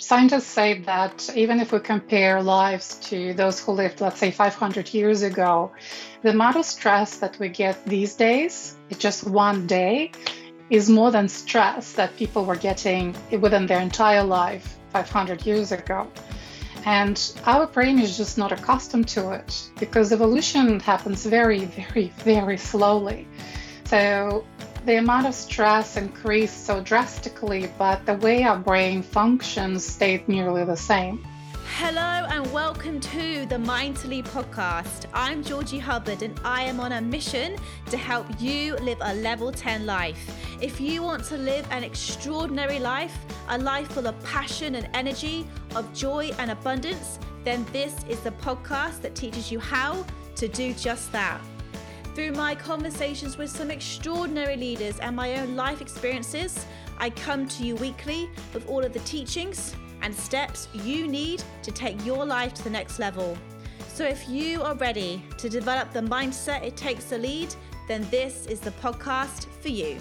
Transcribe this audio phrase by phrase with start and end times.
[0.00, 4.94] Scientists say that even if we compare lives to those who lived, let's say, 500
[4.94, 5.72] years ago,
[6.22, 10.12] the amount of stress that we get these days, it's just one day,
[10.70, 16.06] is more than stress that people were getting within their entire life 500 years ago.
[16.84, 22.56] And our brain is just not accustomed to it because evolution happens very, very, very
[22.56, 23.26] slowly.
[23.86, 24.44] So
[24.88, 30.64] the amount of stress increased so drastically, but the way our brain functions stayed nearly
[30.64, 31.22] the same.
[31.76, 35.04] Hello and welcome to the Mind to Lead podcast.
[35.12, 37.56] I'm Georgie Hubbard and I am on a mission
[37.90, 40.34] to help you live a level 10 life.
[40.62, 43.14] If you want to live an extraordinary life,
[43.50, 45.46] a life full of passion and energy,
[45.76, 50.72] of joy and abundance, then this is the podcast that teaches you how to do
[50.72, 51.42] just that.
[52.18, 56.66] Through my conversations with some extraordinary leaders and my own life experiences,
[56.98, 61.70] I come to you weekly with all of the teachings and steps you need to
[61.70, 63.38] take your life to the next level.
[63.86, 67.54] So if you are ready to develop the mindset it takes to lead,
[67.86, 69.96] then this is the podcast for you.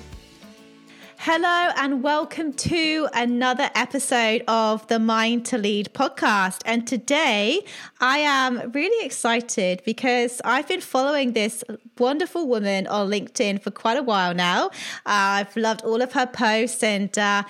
[1.20, 6.62] Hello, and welcome to another episode of the Mind to Lead podcast.
[6.64, 7.66] And today
[8.00, 11.64] I am really excited because I've been following this
[11.98, 14.68] wonderful woman on LinkedIn for quite a while now.
[15.08, 17.44] Uh, I've loved all of her posts and uh,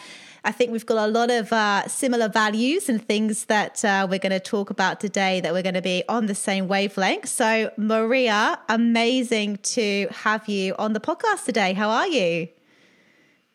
[0.45, 4.17] I think we've got a lot of uh, similar values and things that uh, we're
[4.17, 7.27] going to talk about today that we're going to be on the same wavelength.
[7.27, 11.73] So, Mariya, amazing to have you on the podcast today.
[11.73, 12.47] How are you?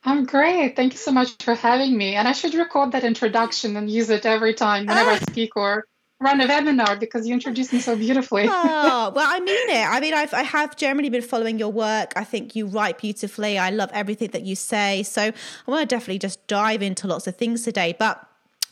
[0.05, 0.75] I'm great.
[0.75, 2.17] Thank you so much for having me.
[2.17, 5.31] And I should record that introduction and use it every time whenever I ah!
[5.31, 5.85] speak or
[6.21, 8.47] run a webinar because you introduced me so beautifully.
[8.49, 9.87] oh, well, I mean it.
[9.89, 12.13] I mean, I've, I have generally been following your work.
[12.17, 13.59] I think you write beautifully.
[13.59, 15.03] I love everything that you say.
[15.05, 17.95] So I want to definitely just dive into lots of things today.
[17.97, 18.27] But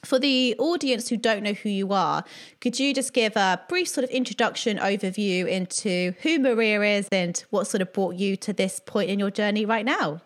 [0.04, 2.24] for the audience who don't know who you are,
[2.60, 7.38] could you just give a brief sort of introduction overview into who Mariya is and
[7.50, 10.22] what sort of brought you to this point in your journey right now?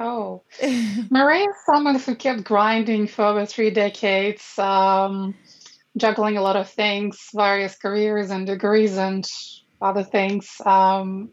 [0.00, 0.44] Oh,
[1.10, 5.34] Mariya is someone who kept grinding for over three decades, um,
[5.94, 9.26] juggling a lot of things, various careers and degrees and
[9.82, 10.50] other things.
[10.64, 11.32] Um,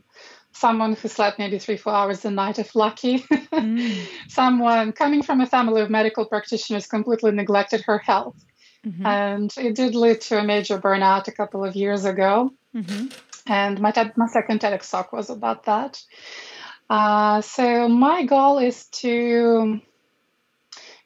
[0.51, 3.19] someone who slept maybe three, four hours a night if lucky.
[3.19, 4.05] Mm.
[4.28, 8.35] someone coming from a family of medical practitioners completely neglected her health.
[8.85, 9.05] Mm-hmm.
[9.05, 12.51] And it did lead to a major burnout a couple of years ago.
[12.75, 13.07] Mm-hmm.
[13.47, 16.01] And my, my second TEDx talk was about that.
[16.90, 19.81] Uh, so my goal is to, you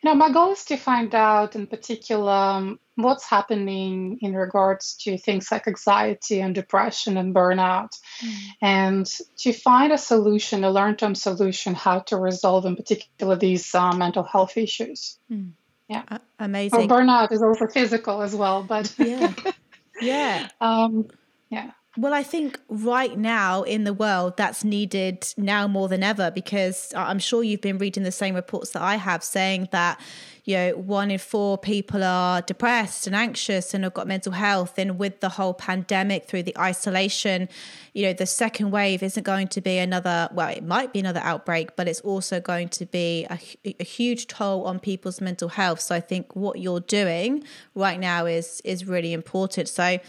[0.04, 5.18] know, my goal is to find out in particular um, what's happening in regards to
[5.18, 8.36] things like anxiety and depression and burnout, mm.
[8.62, 13.92] and to find a solution, a long-term solution, how to resolve in particular these uh,
[13.94, 15.18] mental health issues.
[15.32, 15.54] Mm.
[15.90, 16.88] Yeah, uh, amazing.
[16.88, 19.34] Well, burnout is also physical as well, but yeah,
[20.02, 21.08] yeah, um,
[21.50, 21.72] yeah.
[21.98, 26.94] Well, I think right now in the world, that's needed now more than ever because
[26.96, 30.00] I'm sure you've been reading the same reports that I have saying that,
[30.46, 34.80] you know, one in four people are depressed and anxious and have got mental health.
[34.80, 37.50] And with the whole pandemic through the isolation,
[37.94, 41.20] you know, the second wave isn't going to be another, well, it might be another
[41.20, 43.38] outbreak, but it's also going to be a,
[43.82, 45.82] a huge toll on people's mental health.
[45.82, 47.44] So I think what you're doing
[47.76, 49.68] right now is, is really important.
[49.68, 50.00] So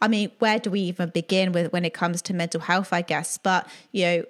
[0.00, 2.92] I mean, where do we even begin with when it comes to mental health?
[2.92, 4.24] I guess, but you know,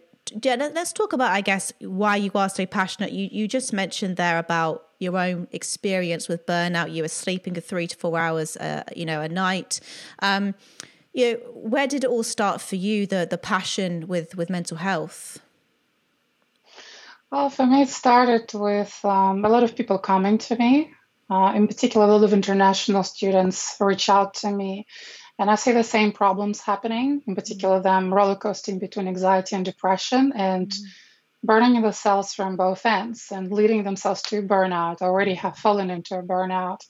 [0.45, 3.13] let's talk about, I guess, why you are so passionate.
[3.13, 6.93] You you just mentioned there about your own experience with burnout.
[6.93, 9.81] You were sleeping three to four hours, uh, you know, a night.
[10.21, 10.55] Um,
[11.13, 13.07] you know, where did it all start for you?
[13.07, 15.41] The the passion with with mental health.
[17.31, 20.93] Well, for me, it started with um, a lot of people coming to me
[21.33, 24.87] uh, in particular, a lot of international students reach out to me,
[25.39, 27.23] and I see the same problems happening.
[27.27, 31.47] In particular, them rollercoasting between anxiety and depression, and mm-hmm.
[31.47, 35.01] burning themselves from both ends and leading themselves to burnout.
[35.01, 36.81] Already have fallen into a burnout.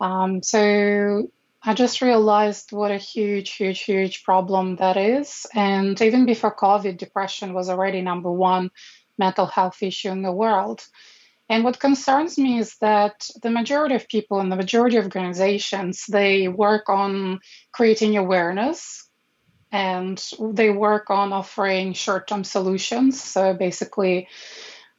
[0.00, 1.28] Um, so
[1.60, 5.44] I just realized what a huge, huge, huge problem that is.
[5.52, 8.70] And even before COVID, depression was already number one
[9.18, 10.86] mental health issue in the world.
[11.48, 16.04] And what concerns me is that the majority of people and the majority of organizations,
[16.06, 17.40] they work on
[17.72, 19.08] creating awareness
[19.70, 23.22] and they work on offering short-term solutions.
[23.22, 24.28] So basically,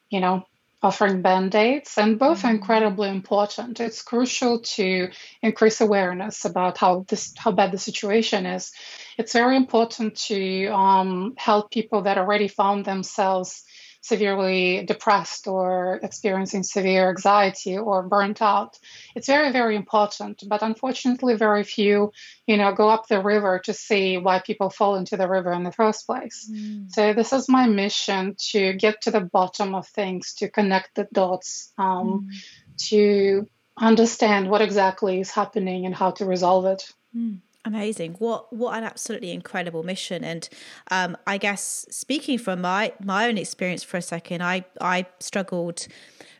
[0.09, 0.45] you know,
[0.83, 2.47] offering band-aids and both mm-hmm.
[2.47, 3.79] are incredibly important.
[3.79, 5.09] It's crucial to
[5.41, 8.71] increase awareness about how this how bad the situation is.
[9.17, 13.63] It's very important to um, help people that already found themselves
[14.07, 18.79] severely depressed or experiencing severe anxiety or burnt out.
[19.15, 20.43] It's very, very important.
[20.47, 22.11] But unfortunately, very few,
[22.45, 25.63] you know, go up the river to see why people fall into the river in
[25.63, 26.49] the first place.
[26.51, 26.91] Mm.
[26.91, 31.07] So this is my mission to get to the bottom of things, to connect the
[31.13, 32.87] dots, um, mm.
[32.89, 36.91] to understand what exactly is happening and how to resolve it.
[37.15, 37.39] Mm.
[37.65, 38.15] Amazing!
[38.19, 40.23] What what an absolutely incredible mission.
[40.23, 40.47] And
[40.89, 45.87] um, I guess speaking from my my own experience for a second, I I struggled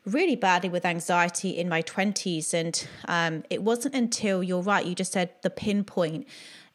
[0.05, 4.85] really badly with anxiety in my twenties, and um, it wasn't until you're right.
[4.85, 6.27] You just said the pinpoint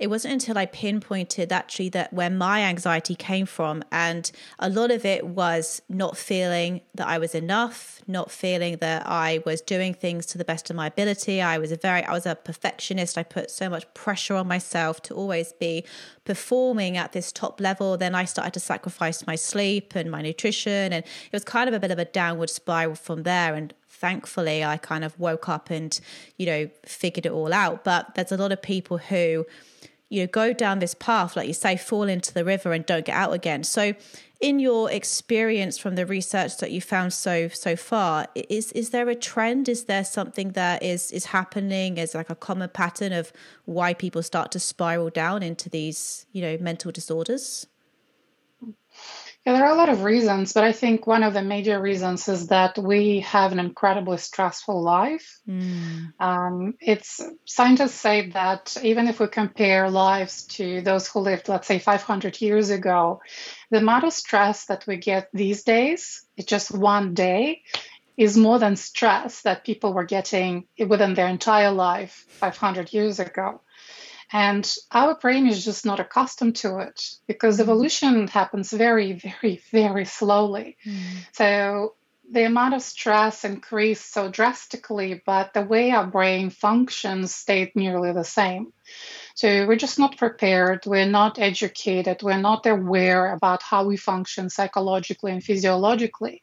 [0.02, 3.84] it wasn't until I pinpointed actually that where my anxiety came from.
[3.93, 4.28] And
[4.58, 9.44] a lot of it was not feeling that I was enough, not feeling that I
[9.46, 11.40] was doing things to the best of my ability.
[11.40, 13.16] I was a very, I was a perfectionist.
[13.16, 15.84] I put so much pressure on myself to always be
[16.25, 17.96] performing at this top level.
[17.96, 20.93] Then I started to sacrifice my sleep and my nutrition.
[20.93, 23.55] And it was kind of a bit of a downward spiral from there.
[23.55, 26.00] And thankfully I kind of woke up and,
[26.38, 27.84] you know, figured it all out.
[27.84, 29.46] But there's a lot of people who,
[30.12, 33.06] you know go down this path like you say fall into the river and don't
[33.06, 33.64] get out again.
[33.64, 33.94] So
[34.40, 39.08] in your experience from the research that you found so so far is is there
[39.08, 39.70] a trend?
[39.70, 41.98] Is there something that is is happening?
[41.98, 43.32] As like a common pattern of
[43.64, 47.66] why people start to spiral down into these you know mental disorders
[49.44, 52.28] yeah, there are a lot of reasons, but I think one of the major reasons
[52.28, 55.40] is that we have an incredibly stressful life.
[55.48, 56.12] Mm.
[56.20, 61.66] Um, it's scientists say that even if we compare lives to those who lived, let's
[61.66, 63.20] say, 500 years ago,
[63.70, 67.62] the amount of stress that we get these days, it's just one day,
[68.16, 73.60] is more than stress that people were getting within their entire life 500 years ago.
[74.32, 77.61] And our brain is just not accustomed to it because mm.
[77.61, 80.76] evolution happens very, very, very slowly.
[80.87, 81.02] Mm.
[81.32, 81.94] So
[82.31, 88.12] the amount of stress increased so drastically, but the way our brain functions stayed nearly
[88.12, 88.73] the same.
[89.34, 94.50] So we're just not prepared, we're not educated, we're not aware about how we function
[94.50, 96.43] psychologically and physiologically.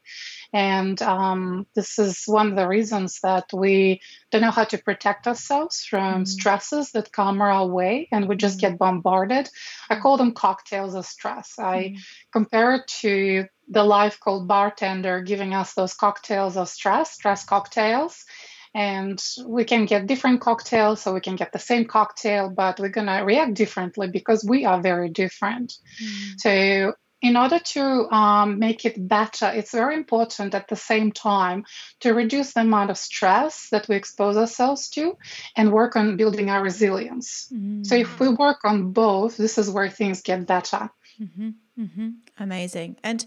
[0.52, 4.02] And um, this is one of the reasons that we
[4.32, 6.28] don't know how to protect ourselves from mm.
[6.28, 8.62] stresses that come our way and we just mm.
[8.62, 9.48] get bombarded.
[9.90, 11.60] I call them cocktails of stress.
[11.60, 12.00] I mm.
[12.32, 18.26] compare it to the life called bartender giving us those cocktails of stress, stress cocktails
[18.74, 22.89] and we can get different cocktails so we can get the same cocktail but we're
[22.89, 26.39] going to react differently because we are very different mm.
[26.39, 27.81] so in order to
[28.13, 31.66] um, make it better, it's very important at the same time
[32.00, 35.18] to reduce the amount of stress that we expose ourselves to
[35.56, 37.50] and work on building our resilience.
[37.54, 37.83] Mm-hmm.
[37.83, 40.89] So, if we work on both, this is where things get better.
[41.21, 41.50] Mm-hmm.
[41.80, 42.10] Mm-hmm.
[42.39, 42.98] Amazing.
[43.04, 43.25] And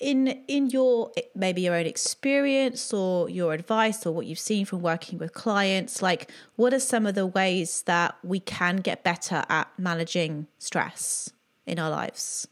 [0.00, 4.80] in in your maybe your own experience or your advice or what you've seen from
[4.80, 9.44] working with clients like what are some of the ways that we can get better
[9.48, 11.30] at managing stress
[11.66, 12.46] in our lives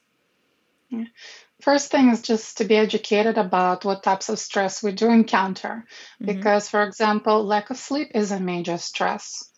[0.90, 1.04] yeah.
[1.62, 5.84] First thing is just to be educated about what types of stress we do encounter.
[6.22, 6.26] Mm-hmm.
[6.26, 9.50] Because, for example, lack of sleep is a major stress.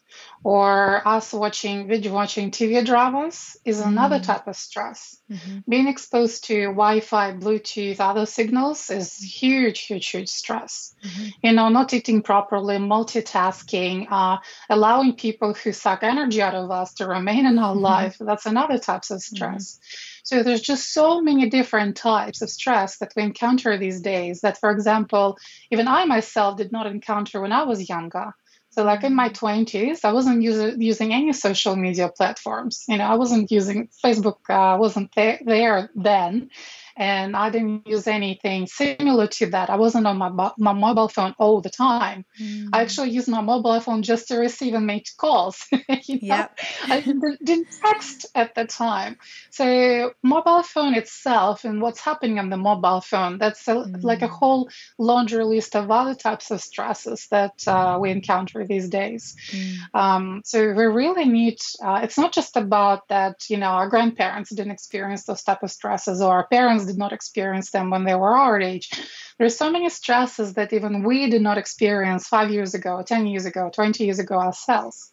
[0.45, 4.25] Or us watching video watching TV dramas is another mm-hmm.
[4.25, 5.19] type of stress.
[5.31, 5.59] Mm-hmm.
[5.69, 10.95] Being exposed to Wi-Fi, Bluetooth, other signals is huge, huge, huge stress.
[11.05, 11.29] Mm-hmm.
[11.43, 14.39] You know, not eating properly, multitasking, uh,
[14.71, 17.83] allowing people who suck energy out of us to remain in our mm-hmm.
[17.83, 18.17] life.
[18.21, 19.81] That's another types of stress.
[20.29, 24.59] So there's just so many different types of stress that we encounter these days that,
[24.59, 25.39] for example,
[25.71, 28.35] even I myself did not encounter when I was younger.
[28.79, 32.85] So, like in my 20s, I wasn't use, using any social media platforms.
[32.87, 36.51] You know, I wasn't using Facebook, uh, wasn't there, there then
[36.99, 39.71] and I didn't use anything similar to that.
[39.71, 42.25] I wasn't on my, my mobile phone all the time.
[42.41, 42.71] Mm.
[42.73, 45.65] I actually used my mobile phone just to receive and make calls.
[46.07, 46.49] you know?
[46.89, 49.17] I didn't, didn't text at the time.
[49.51, 54.03] So mobile phone itself and what's happening on the mobile phone, that's a, mm.
[54.03, 58.89] like a whole laundry list of other types of stresses that uh, we encounter these
[58.89, 59.37] days.
[59.53, 59.75] Mm.
[59.95, 64.51] Um, so we really need, uh, it's not just about that, you know, our grandparents
[64.51, 68.15] didn't experience those type of stresses or our parents did not experience them when they
[68.15, 68.91] were our age.
[69.39, 73.47] There's so many stresses that even we did not experience five years ago, 10 years
[73.47, 75.13] ago, 20 years ago ourselves.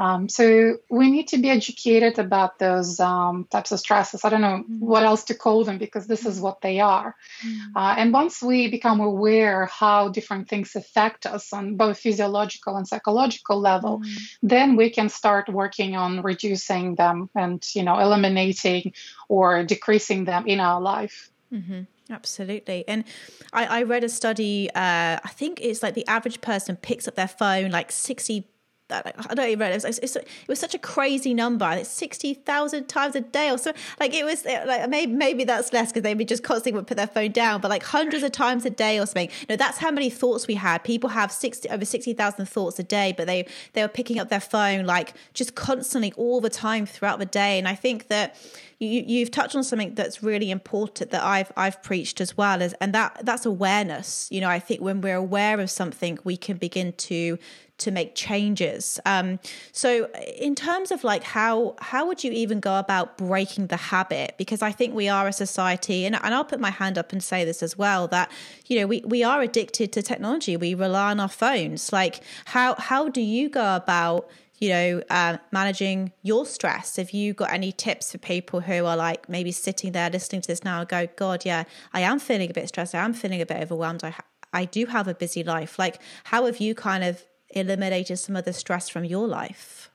[0.00, 4.24] Um, so we need to be educated about those um, types of stresses.
[4.24, 4.78] I don't know mm-hmm.
[4.80, 7.14] what else to call them because this is what they are.
[7.44, 7.76] Mm-hmm.
[7.76, 12.88] Uh, and once we become aware how different things affect us on both physiological and
[12.88, 14.46] psychological level, mm-hmm.
[14.48, 18.94] then we can start working on reducing them and you know eliminating
[19.28, 21.30] or decreasing them in our life.
[21.52, 21.82] Mm-hmm.
[22.10, 22.84] Absolutely.
[22.88, 23.04] And
[23.52, 27.14] I, I read a study, uh, I think it's like the average person picks up
[27.14, 28.49] their phone like 60
[28.92, 29.74] I don't even know.
[29.74, 31.70] It was, it was such a crazy number.
[31.72, 33.72] It's sixty thousand times a day, or so.
[33.98, 36.86] Like it was like maybe maybe that's less because they would be just constantly would
[36.86, 39.30] put their phone down, but like hundreds of times a day or something.
[39.48, 40.84] No, that's how many thoughts we had.
[40.84, 44.28] People have sixty over sixty thousand thoughts a day, but they they were picking up
[44.28, 47.58] their phone like just constantly all the time throughout the day.
[47.58, 48.36] And I think that
[48.80, 52.94] you, you've touched on something that's really important that I've I've preached as well and
[52.94, 54.26] that that's awareness.
[54.30, 57.38] You know, I think when we're aware of something, we can begin to
[57.80, 59.00] to make changes.
[59.06, 59.38] Um,
[59.72, 64.34] so, in terms of like how how would you even go about breaking the habit?
[64.38, 67.22] Because I think we are a society, and, and I'll put my hand up and
[67.22, 68.30] say this as well that
[68.66, 70.56] you know we we are addicted to technology.
[70.56, 71.92] We rely on our phones.
[71.92, 74.30] Like how how do you go about
[74.60, 76.96] you know, uh, managing your stress.
[76.96, 80.48] Have you got any tips for people who are like maybe sitting there listening to
[80.48, 81.64] this now and go, God, yeah,
[81.94, 82.94] I am feeling a bit stressed.
[82.94, 84.04] I am feeling a bit overwhelmed.
[84.04, 84.14] I,
[84.52, 85.78] I do have a busy life.
[85.78, 89.90] Like, how have you kind of eliminated some of the stress from your life?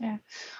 [0.00, 0.18] Yeah,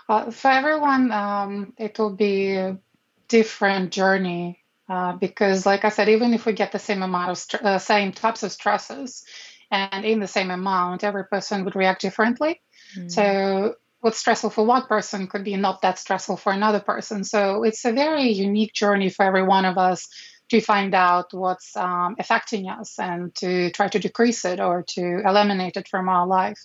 [0.08, 2.78] uh, for everyone, um, it will be a
[3.26, 7.38] different journey uh, because, like I said, even if we get the same amount of
[7.38, 9.24] st- uh, same types of stresses
[9.72, 12.60] and in the same amount, every person would react differently.
[12.96, 13.10] Mm.
[13.10, 17.24] So what's stressful for one person could be not that stressful for another person.
[17.24, 20.08] So it's a very unique journey for every one of us
[20.50, 25.22] to find out what's um, affecting us and to try to decrease it or to
[25.24, 26.58] eliminate it from our life.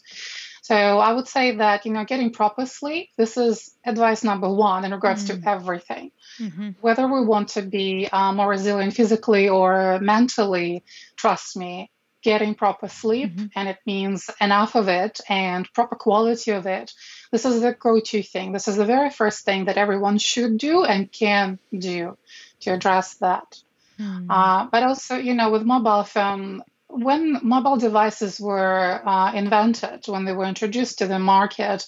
[0.62, 3.10] So I would say that you know getting proper sleep.
[3.18, 5.42] This is advice number one in regards mm.
[5.42, 6.12] to everything.
[6.40, 6.72] Mm-hmm.
[6.82, 10.84] Whether we want to be uh, more resilient physically or mentally,
[11.16, 11.90] trust me,
[12.24, 13.46] getting proper sleep, mm-hmm.
[13.56, 16.92] and it means enough of it and proper quality of it.
[17.32, 18.52] This is the go-to thing.
[18.52, 22.18] This is the very first thing that everyone should do and can do
[22.62, 23.62] to address that.
[24.00, 24.28] Mm.
[24.30, 30.26] Uh, but also, you know, with mobile phone, when mobile devices were uh, invented, when
[30.26, 31.86] they were introduced to the market,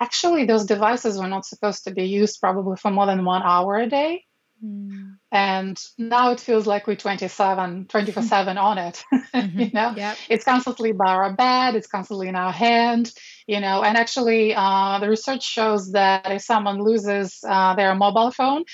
[0.00, 3.76] actually those devices were not supposed to be used probably for more than one hour
[3.76, 4.24] a day.
[4.64, 5.18] Mm.
[5.30, 9.04] And now it feels like we're 27, 24 7 on it.
[9.34, 9.60] Mm-hmm.
[9.60, 10.16] you know, yep.
[10.30, 13.12] it's constantly by our bed, it's constantly in our hand,
[13.46, 13.82] you know.
[13.84, 18.64] And actually, uh, the research shows that if someone loses uh, their mobile phone,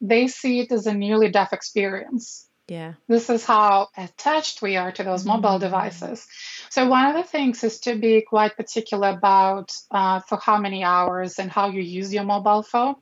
[0.00, 2.48] they see it as a nearly deaf experience.
[2.68, 2.94] Yeah.
[3.08, 5.42] This is how attached we are to those mm-hmm.
[5.42, 6.26] mobile devices.
[6.70, 10.84] So, one of the things is to be quite particular about uh, for how many
[10.84, 12.94] hours and how you use your mobile phone.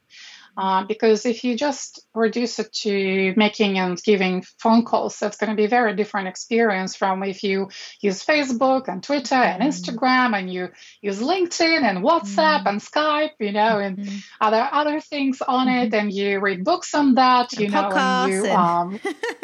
[0.57, 5.49] Uh, because if you just reduce it to making and giving phone calls, that's going
[5.49, 7.69] to be a very different experience from if you
[8.01, 9.69] use Facebook and Twitter and mm-hmm.
[9.71, 10.69] Instagram and you
[11.01, 12.71] use LinkedIn and WhatsApp mm.
[12.71, 14.17] and Skype, you know, and mm-hmm.
[14.41, 15.95] other other things on it, mm-hmm.
[15.95, 19.01] and you read books on that, you and know, and you um,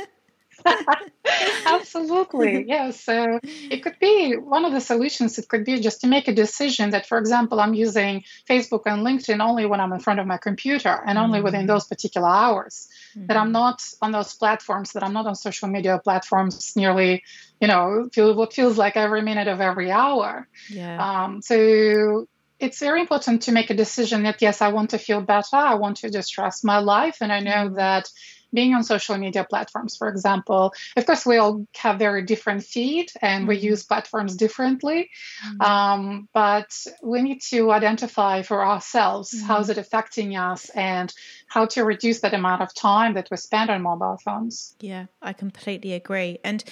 [1.66, 2.64] Absolutely.
[2.66, 3.00] Yes.
[3.02, 5.38] So it could be one of the solutions.
[5.38, 9.06] It could be just to make a decision that, for example, I'm using Facebook and
[9.06, 11.18] LinkedIn only when I'm in front of my computer and mm-hmm.
[11.18, 11.68] only within mm-hmm.
[11.68, 12.88] those particular hours.
[13.16, 13.26] Mm-hmm.
[13.26, 13.52] That I'm mm-hmm.
[13.52, 17.24] not on those platforms, that I'm not on social media platforms nearly,
[17.60, 20.48] you know, feel what feels like every minute of every hour.
[20.70, 21.24] Yeah.
[21.24, 22.26] Um, so
[22.58, 25.56] it's very important to make a decision that yes, I want to feel better.
[25.56, 27.18] I want to distress my life.
[27.20, 27.76] And I know mm-hmm.
[27.76, 28.08] that
[28.52, 33.10] being on social media platforms, for example, of course, we all have very different feed
[33.20, 33.66] and we mm-hmm.
[33.66, 35.10] use platforms differently.
[35.46, 35.60] Mm-hmm.
[35.60, 36.70] Um, but
[37.02, 39.46] we need to identify for ourselves mm-hmm.
[39.46, 41.12] how is it affecting us and
[41.46, 44.74] how to reduce that amount of time that we spend on mobile phones.
[44.80, 46.38] Yeah, I completely agree.
[46.44, 46.62] And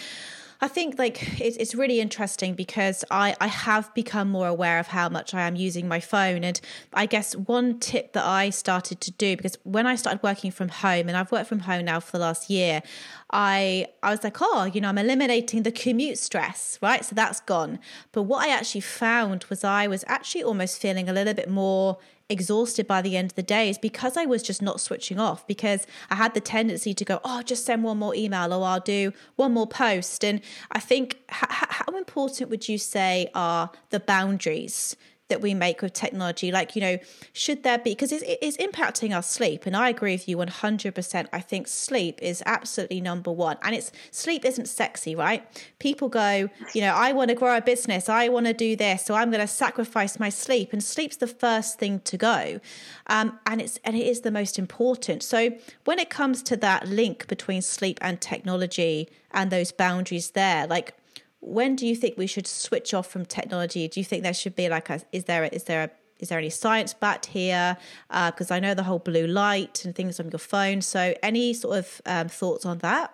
[0.60, 4.86] I think like it's, it's really interesting because I, I have become more aware of
[4.88, 6.44] how much I am using my phone.
[6.44, 6.60] And
[6.94, 10.68] I guess one tip that I started to do, because when I started working from
[10.68, 12.82] home, and I've worked from home now for the last year,
[13.30, 17.04] I I was like, oh, you know, I'm eliminating the commute stress, right?
[17.04, 17.78] So that's gone.
[18.12, 21.99] But what I actually found was I was actually almost feeling a little bit more
[22.28, 25.47] exhausted by the end of the day is because I was just not switching off
[25.47, 28.80] because I had the tendency to go, oh, just send one more email or I'll
[28.80, 30.25] do one more post.
[30.25, 30.40] And
[30.73, 34.97] I think, h- how important would you say are the boundaries
[35.28, 36.99] that we make with technology like you know
[37.33, 41.26] should there be because it's, it's impacting our sleep and i agree with you 100%
[41.33, 45.47] i think sleep is absolutely number one and it's sleep isn't sexy right?
[45.78, 49.04] People go you know i want to grow a business i want to do this
[49.04, 52.61] so i'm going to sacrifice my sleep and sleep's the first thing to go.
[53.09, 55.23] Um, and it's and it is the most important.
[55.23, 55.50] So
[55.85, 60.95] when it comes to that link between sleep and technology and those boundaries there like
[61.40, 63.86] when do you think we should switch off from technology?
[63.88, 66.30] Do you think there should be like a is there a, is there a is
[66.30, 67.76] there any science backed here?
[68.08, 70.80] Because uh, I know the whole blue light and things on your phone.
[70.80, 73.12] So, any sort of um, thoughts on that?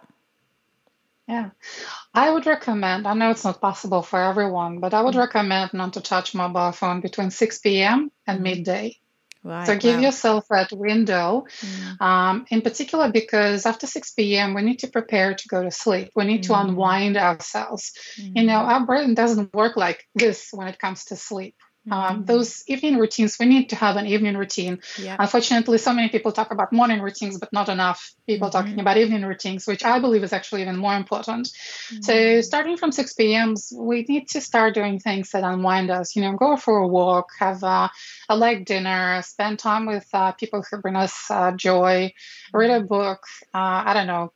[1.29, 1.51] Yeah,
[2.15, 3.07] I would recommend.
[3.07, 5.21] I know it's not possible for everyone, but I would mm.
[5.21, 8.11] recommend not to touch mobile phone between 6 p.m.
[8.27, 8.43] and mm.
[8.43, 8.99] midday.
[9.45, 10.03] Right, so give wow.
[10.03, 12.01] yourself that window, mm.
[12.01, 14.55] um, in particular because after 6 p.m.
[14.55, 16.11] we need to prepare to go to sleep.
[16.15, 16.47] We need mm.
[16.47, 17.93] to unwind ourselves.
[18.21, 18.33] Mm.
[18.37, 21.57] You know, our brain doesn't work like this when it comes to sleep.
[21.91, 22.15] Um, mm-hmm.
[22.15, 24.81] Um, those evening routines, we need to have an evening routine.
[24.99, 25.17] Yeah.
[25.19, 28.59] Unfortunately, so many people talk about morning routines, but not enough people mm-hmm.
[28.59, 31.49] talking about evening routines, which I believe is actually even more important.
[31.49, 32.03] Mm-hmm.
[32.03, 36.15] So, starting from 6 p.m., we need to start doing things that unwind us.
[36.15, 37.91] You know, go for a walk, have a,
[38.29, 42.13] a light dinner, spend time with uh, people who bring us uh, joy,
[42.53, 43.25] read a book.
[43.53, 44.33] Uh, I don't know,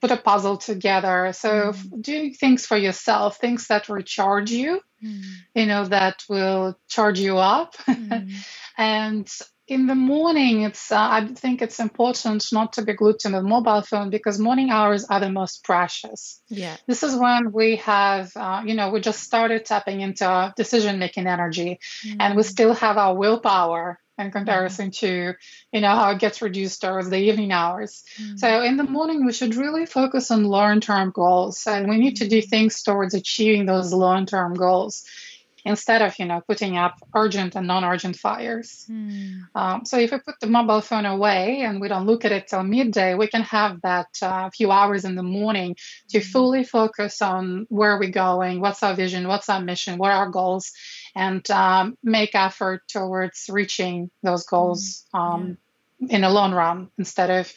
[0.00, 1.32] put a puzzle together.
[1.32, 2.02] So mm.
[2.02, 5.22] do things for yourself, things that recharge you, mm.
[5.54, 7.76] you know, that will charge you up.
[7.88, 8.32] Mm.
[8.78, 9.28] and
[9.68, 13.42] in the morning, it's uh, I think it's important not to be glued to the
[13.42, 16.40] mobile phone because morning hours are the most precious.
[16.48, 20.98] Yeah, this is when we have, uh, you know, we just started tapping into decision
[20.98, 21.80] making energy,
[22.20, 25.06] and we still have our willpower in comparison mm-hmm.
[25.06, 25.34] to
[25.72, 28.36] you know how it gets reduced towards the evening hours mm-hmm.
[28.36, 32.28] so in the morning we should really focus on long-term goals and we need to
[32.28, 35.04] do things towards achieving those long-term goals
[35.66, 39.40] instead of you know putting up urgent and non-urgent fires mm.
[39.54, 42.48] um, so if we put the mobile phone away and we don't look at it
[42.48, 45.76] till midday we can have that uh, few hours in the morning
[46.08, 46.24] to mm.
[46.24, 50.30] fully focus on where we're going what's our vision what's our mission what are our
[50.30, 50.72] goals
[51.16, 55.58] and um, make effort towards reaching those goals mm, um,
[55.98, 56.16] yeah.
[56.16, 57.52] in the long run instead of,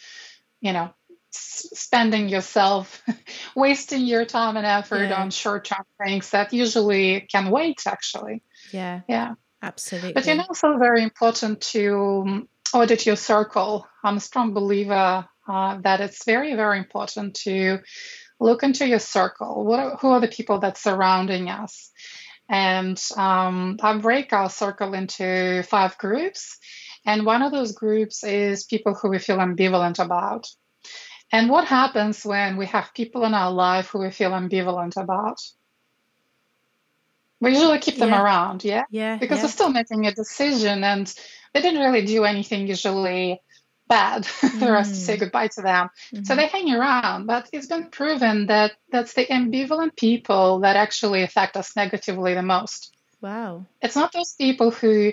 [0.62, 0.94] you know,
[1.32, 3.02] spending yourself,
[3.56, 5.22] wasting your time and effort yeah.
[5.22, 8.44] on short term things that usually can wait, actually.
[8.72, 9.02] Yeah.
[9.08, 9.36] Yeah.
[9.62, 10.14] Absolutely.
[10.14, 13.86] But you know, also very important to um, audit your circle.
[14.04, 17.80] I'm a strong believer uh, that it's very, very important to
[18.40, 19.66] look into your circle.
[19.66, 21.92] What are, who are the people that surrounding us?
[22.48, 26.58] And um, I break our circle into five groups.
[27.06, 30.48] And one of those groups is people who we feel ambivalent about.
[31.32, 35.40] And what happens when we have people in our life who we feel ambivalent about?
[37.40, 38.24] We usually keep them yeah.
[38.24, 38.84] around, yeah?
[38.90, 39.18] Yeah.
[39.18, 39.44] Because yeah.
[39.46, 41.14] we're still making a decision and
[41.54, 43.42] they didn't really do anything usually
[43.88, 44.50] bad mm.
[44.60, 45.22] for us to say mm.
[45.22, 45.90] goodbye to them.
[46.14, 46.24] Mm-hmm.
[46.24, 47.28] So they hang around.
[47.28, 52.44] But it's been proven that that's the ambivalent people that actually affect us negatively the
[52.44, 52.96] most.
[53.22, 53.66] Wow.
[53.82, 55.12] It's not those people who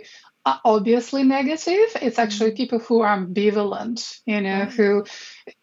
[0.65, 1.97] obviously negative.
[2.01, 2.57] It's actually mm.
[2.57, 4.71] people who are ambivalent, you know, mm.
[4.71, 5.05] who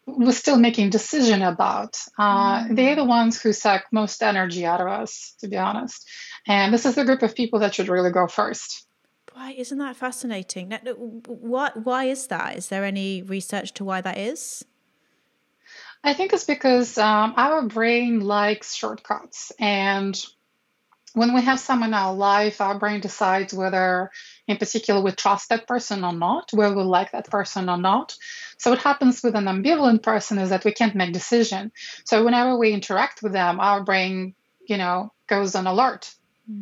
[0.06, 1.98] we're still making decision about.
[2.18, 2.76] Uh, mm.
[2.76, 6.08] They're the ones who suck most energy out of us, to be honest.
[6.46, 8.86] And this is the group of people that should really go first.
[9.32, 10.72] Why isn't that fascinating?
[11.26, 12.56] Why why is that?
[12.56, 14.64] Is there any research to why that is?
[16.04, 20.14] I think it's because um, our brain likes shortcuts, and
[21.14, 24.10] when we have someone in our life, our brain decides whether,
[24.46, 28.14] in particular, we trust that person or not, whether we like that person or not.
[28.58, 31.72] So what happens with an ambivalent person is that we can't make decision.
[32.04, 34.34] So whenever we interact with them, our brain,
[34.68, 36.12] you know, goes on alert.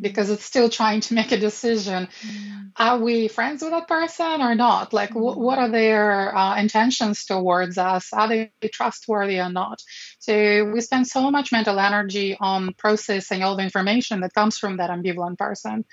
[0.01, 2.09] Because it's still trying to make a decision.
[2.23, 2.73] Mm.
[2.77, 4.93] Are we friends with that person or not?
[4.93, 5.37] Like, mm.
[5.37, 8.13] what are their uh, intentions towards us?
[8.13, 9.83] Are they trustworthy or not?
[10.19, 14.77] So, we spend so much mental energy on processing all the information that comes from
[14.77, 15.85] that ambivalent person.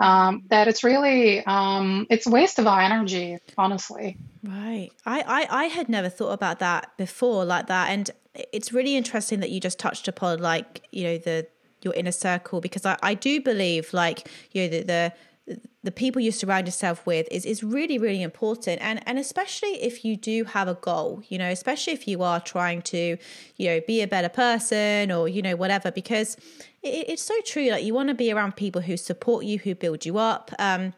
[0.00, 5.64] Um, that it's really um, it's waste of our energy honestly right I, I i
[5.64, 8.08] had never thought about that before like that and
[8.52, 11.48] it's really interesting that you just touched upon like you know the
[11.88, 15.12] your inner circle because I, I do believe like you know the, the
[15.82, 18.80] the people you surround yourself with is is really really important.
[18.82, 22.40] And and especially if you do have a goal you know especially if you are
[22.40, 23.16] trying to
[23.56, 26.36] you know be a better person or you know whatever because
[26.82, 29.74] it, it's so true like you want to be around people who support you who
[29.74, 30.52] build you up.
[30.58, 30.94] Um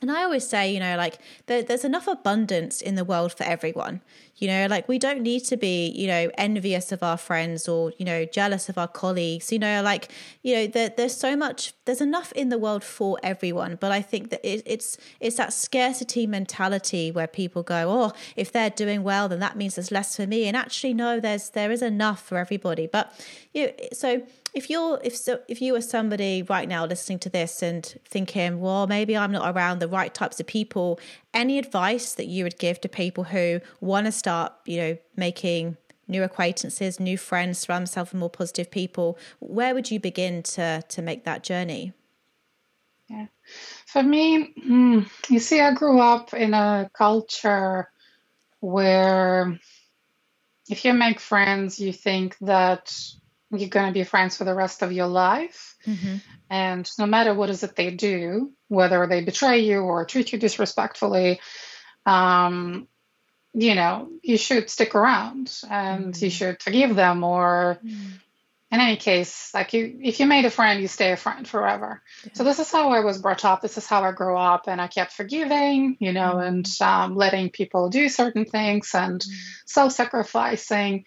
[0.00, 3.44] and I always say, you know, like there, there's enough abundance in the world for
[3.44, 4.00] everyone.
[4.36, 7.92] You know, like we don't need to be, you know, envious of our friends or,
[7.98, 9.50] you know, jealous of our colleagues.
[9.50, 13.18] You know, like, you know, there, there's so much, there's enough in the world for
[13.24, 13.76] everyone.
[13.80, 18.52] But I think that it, it's it's that scarcity mentality where people go, oh, if
[18.52, 20.46] they're doing well, then that means there's less for me.
[20.46, 22.86] And actually, no, there's there is enough for everybody.
[22.86, 23.12] But
[23.52, 24.22] you know, so
[24.54, 28.60] if you're if so if you are somebody right now listening to this and thinking
[28.60, 30.98] well maybe i'm not around the right types of people
[31.34, 35.76] any advice that you would give to people who want to start you know making
[36.06, 40.82] new acquaintances new friends surround themselves with more positive people where would you begin to
[40.88, 41.92] to make that journey
[43.08, 43.26] Yeah.
[43.86, 47.88] For me, hmm, you see, I grew up in a culture
[48.60, 49.58] where
[50.68, 52.92] if you make friends, you think that
[53.50, 55.76] you're going to be friends for the rest of your life.
[55.86, 56.16] Mm-hmm.
[56.50, 60.38] And no matter what is it they do, whether they betray you or treat you
[60.38, 61.40] disrespectfully,
[62.04, 62.88] um,
[63.54, 66.24] you know, you should stick around and mm-hmm.
[66.24, 68.16] you should forgive them or mm-hmm
[68.70, 72.02] in any case, like you, if you made a friend, you stay a friend forever.
[72.24, 72.30] Yeah.
[72.34, 73.62] So this is how I was brought up.
[73.62, 76.40] This is how I grew up, and I kept forgiving, you know, mm-hmm.
[76.40, 79.32] and um, letting people do certain things and mm-hmm.
[79.66, 81.06] self-sacrificing.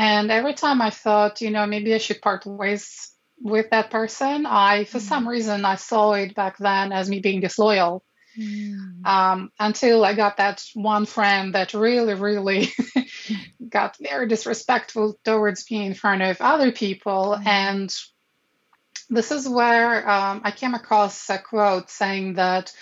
[0.00, 4.46] And every time I thought, you know, maybe I should part ways with that person,
[4.46, 5.06] I, for mm-hmm.
[5.06, 8.02] some reason, I saw it back then as me being disloyal.
[8.38, 9.04] Mm.
[9.04, 12.72] Um, until I got that one friend that really, really
[13.68, 17.36] got very disrespectful towards me in front of other people.
[17.38, 17.46] Mm.
[17.46, 17.94] And
[19.10, 22.72] this is where um, I came across a quote saying that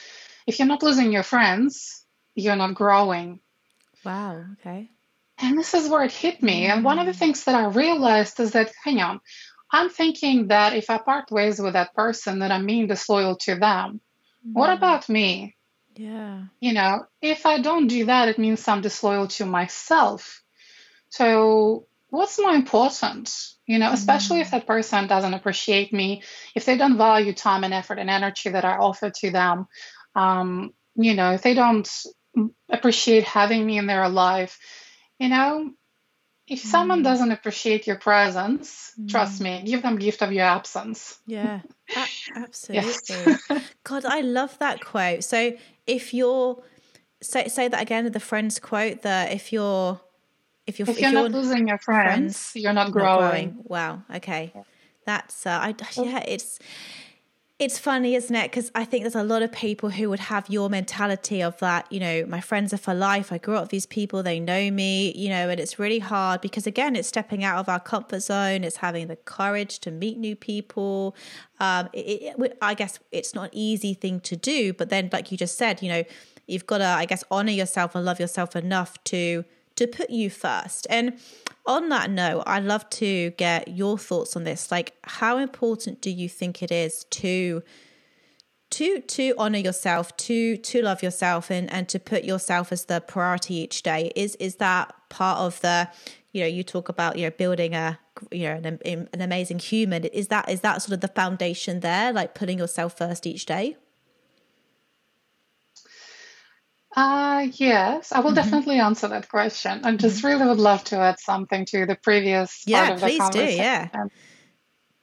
[0.46, 2.04] if you're not losing your friends,
[2.36, 3.40] you're not growing.
[4.04, 4.90] Wow, okay.
[5.40, 6.66] And this is where it hit me.
[6.66, 9.20] And one of the things that I realized is that, hang on,
[9.70, 13.54] I'm thinking that if I part ways with that person, that I'm being disloyal to
[13.54, 14.00] them.
[14.52, 14.76] What mm.
[14.76, 15.56] about me?
[15.94, 16.44] Yeah.
[16.60, 20.42] You know, if I don't do that, it means I'm disloyal to myself.
[21.10, 23.30] So, what's more important?
[23.66, 24.42] You know, especially mm.
[24.42, 26.22] if that person doesn't appreciate me,
[26.54, 29.66] if they don't value time and effort and energy that I offer to them,
[30.14, 31.88] um, you know, if they don't
[32.68, 34.58] appreciate having me in their life,
[35.18, 35.72] you know,
[36.48, 37.04] if someone mm.
[37.04, 39.08] doesn't appreciate your presence, mm.
[39.08, 41.18] trust me, give them gift of your absence.
[41.26, 41.60] Yeah,
[42.34, 43.36] absolutely.
[43.84, 45.24] God, I love that quote.
[45.24, 45.52] So
[45.86, 46.62] if you're
[47.20, 50.00] say say that again, the friends quote that if you're
[50.66, 53.18] if you're if, if you're, you're, not losing your friends, friends you're not growing.
[53.18, 53.56] not growing.
[53.64, 54.02] Wow.
[54.14, 54.52] Okay,
[55.04, 56.58] that's uh, I yeah, it's
[57.58, 58.50] it's funny, isn't it?
[58.52, 61.90] Because I think there's a lot of people who would have your mentality of that,
[61.90, 63.32] you know, my friends are for life.
[63.32, 66.40] I grew up with these people, they know me, you know, and it's really hard
[66.40, 70.18] because, again, it's stepping out of our comfort zone, it's having the courage to meet
[70.18, 71.16] new people.
[71.58, 75.32] Um, it, it, I guess it's not an easy thing to do, but then, like
[75.32, 76.04] you just said, you know,
[76.46, 79.44] you've got to, I guess, honor yourself and love yourself enough to
[79.78, 80.86] to put you first.
[80.90, 81.18] And
[81.66, 84.70] on that note, I'd love to get your thoughts on this.
[84.70, 87.62] Like, how important do you think it is to
[88.70, 93.00] to to honor yourself, to to love yourself, and and to put yourself as the
[93.00, 94.12] priority each day?
[94.14, 95.88] Is is that part of the
[96.32, 97.98] you know you talk about you know building a
[98.30, 102.12] you know an, an amazing human is that is that sort of the foundation there
[102.12, 103.76] like putting yourself first each day
[106.98, 108.34] uh, yes, I will mm-hmm.
[108.34, 109.82] definitely answer that question.
[109.84, 110.26] I just mm-hmm.
[110.26, 113.56] really would love to add something to the previous yeah, part of the conversation.
[113.56, 113.88] Do, yeah,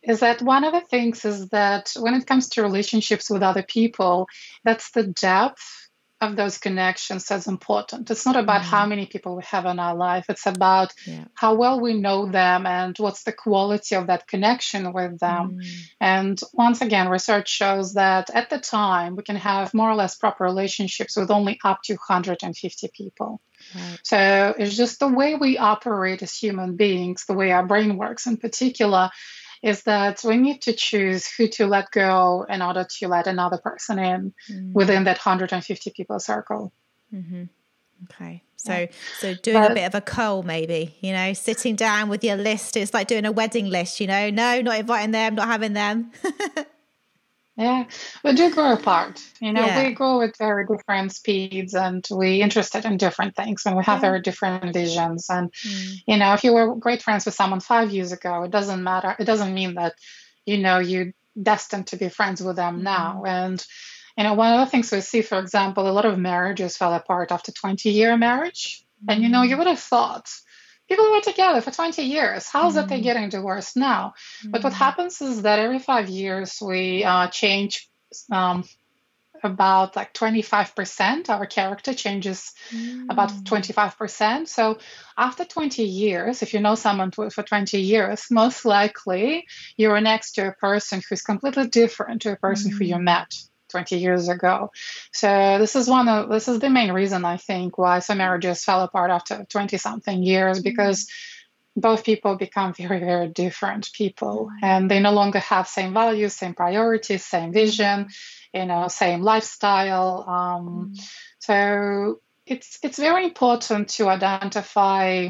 [0.03, 3.63] Is that one of the things is that when it comes to relationships with other
[3.63, 4.27] people,
[4.65, 5.84] that's the depth
[6.29, 8.09] of those connections that's important.
[8.11, 8.65] It's not about mm.
[8.65, 11.25] how many people we have in our life, it's about yeah.
[11.33, 15.59] how well we know them and what's the quality of that connection with them.
[15.59, 15.67] Mm.
[15.99, 20.15] And once again, research shows that at the time we can have more or less
[20.15, 23.41] proper relationships with only up to 150 people.
[23.73, 23.99] Right.
[24.03, 28.27] So it's just the way we operate as human beings, the way our brain works
[28.27, 29.09] in particular
[29.65, 33.57] is that we need to choose who to let go in order to let another
[33.57, 34.73] person in mm-hmm.
[34.73, 36.71] within that 150 people circle.
[37.11, 37.45] Mm-hmm.
[38.03, 38.43] Okay.
[38.57, 38.85] So yeah.
[39.17, 42.35] so doing but, a bit of a cull maybe, you know, sitting down with your
[42.35, 42.77] list.
[42.77, 44.29] It's like doing a wedding list, you know.
[44.29, 46.11] No, not inviting them, not having them.
[47.57, 47.85] Yeah,
[48.23, 49.23] we do grow apart.
[49.39, 49.83] You know, yeah.
[49.83, 53.97] we grow at very different speeds and we interested in different things and we have
[53.97, 54.09] yeah.
[54.09, 55.27] very different visions.
[55.29, 55.95] And, mm.
[56.05, 59.15] you know, if you were great friends with someone five years ago, it doesn't matter.
[59.19, 59.93] It doesn't mean that,
[60.45, 62.83] you know, you're destined to be friends with them mm.
[62.83, 63.23] now.
[63.25, 63.65] And,
[64.17, 66.93] you know, one of the things we see, for example, a lot of marriages fell
[66.93, 68.83] apart after 20 year marriage.
[69.05, 69.13] Mm.
[69.13, 69.59] And, you know, you mm.
[69.59, 70.29] would have thought,
[70.87, 72.47] people were together for 20 years.
[72.47, 72.75] How's mm.
[72.75, 74.13] that they're getting divorced now?
[74.43, 74.51] Mm.
[74.51, 74.77] But what mm.
[74.77, 77.89] happens is that every five years we uh, change
[78.31, 78.63] um,
[79.43, 81.29] about like 25%.
[81.29, 83.05] Our character changes mm.
[83.09, 84.47] about 25%.
[84.47, 84.77] So
[85.17, 89.45] after 20 years, if you know someone for 20 years, most likely
[89.77, 93.03] you're next to a person who's completely different to a person who you mm.
[93.03, 93.33] met
[93.75, 94.71] 20 years ago.
[95.11, 98.63] So this is one of this is the main reason I think why some marriages
[98.63, 100.69] fell apart after 20 something years mm-hmm.
[100.69, 101.09] because
[101.75, 104.63] both people become very very different people mm-hmm.
[104.65, 108.07] and they no longer have same values, same priorities, same vision,
[108.53, 110.23] you know, same lifestyle.
[110.25, 110.93] Um, mm-hmm.
[111.39, 115.29] So it's it's very important to identify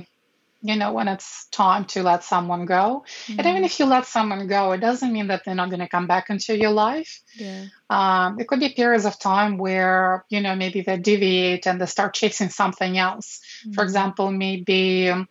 [0.65, 3.05] you know, when it's time to let someone go.
[3.27, 3.39] Mm-hmm.
[3.39, 5.87] And even if you let someone go, it doesn't mean that they're not going to
[5.87, 7.21] come back into your life.
[7.35, 7.65] Yeah.
[7.87, 11.85] Um, it could be periods of time where, you know, maybe they deviate and they
[11.85, 13.41] start chasing something else.
[13.61, 13.73] Mm-hmm.
[13.73, 15.27] For example, maybe um,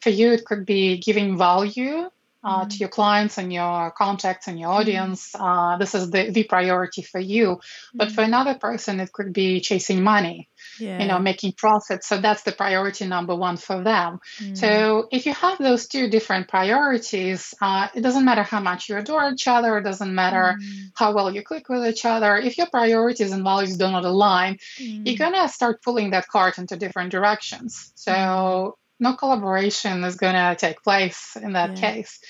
[0.00, 2.08] for you, it could be giving value
[2.44, 2.68] uh, mm-hmm.
[2.68, 5.34] to your clients and your contacts and your audience.
[5.34, 7.60] Uh, this is the, the priority for you.
[7.92, 11.00] But for another person, it could be chasing money, yeah.
[11.00, 12.06] you know, making profits.
[12.06, 14.20] So that's the priority number one for them.
[14.38, 14.56] Mm.
[14.56, 18.96] So if you have those two different priorities, uh, it doesn't matter how much you
[18.96, 19.78] adore each other.
[19.78, 20.90] It doesn't matter mm.
[20.94, 22.36] how well you click with each other.
[22.36, 25.06] If your priorities and values do not align, mm.
[25.06, 27.92] you're going to start pulling that cart into different directions.
[27.94, 31.92] So no collaboration is going to take place in that yeah.
[31.92, 32.20] case.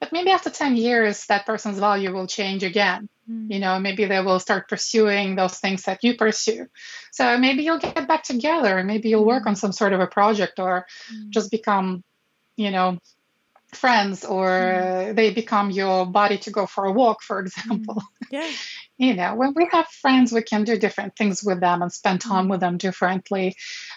[0.00, 3.08] But maybe after 10 years, that person's value will change again.
[3.30, 3.52] Mm.
[3.52, 6.66] You know, maybe they will start pursuing those things that you pursue.
[7.12, 10.06] So maybe you'll get back together and maybe you'll work on some sort of a
[10.06, 11.30] project or mm.
[11.30, 12.04] just become,
[12.56, 12.98] you know,
[13.74, 15.16] friends or mm.
[15.16, 17.96] they become your body to go for a walk, for example.
[17.96, 18.02] Mm.
[18.30, 18.50] Yeah.
[18.96, 22.20] you know, when we have friends, we can do different things with them and spend
[22.20, 22.50] time mm.
[22.50, 23.54] with them differently.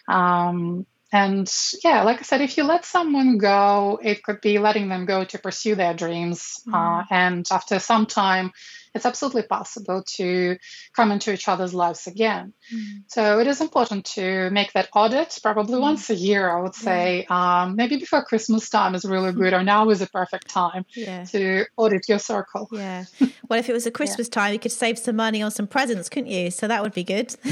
[0.07, 1.51] Um, and
[1.83, 5.23] yeah, like I said, if you let someone go, it could be letting them go
[5.23, 6.61] to pursue their dreams.
[6.67, 6.73] Mm.
[6.73, 8.51] Uh, and after some time,
[8.93, 10.57] it's absolutely possible to
[10.95, 12.53] come into each other's lives again.
[12.73, 13.03] Mm.
[13.07, 15.81] So it is important to make that audit probably mm.
[15.81, 17.25] once a year, I would say.
[17.29, 17.63] Yeah.
[17.63, 21.23] Um, maybe before Christmas time is really good, or now is a perfect time yeah.
[21.25, 22.67] to audit your circle.
[22.71, 23.05] Yeah.
[23.49, 24.41] Well, if it was a Christmas yeah.
[24.41, 26.51] time, you could save some money on some presents, couldn't you?
[26.51, 27.33] So that would be good.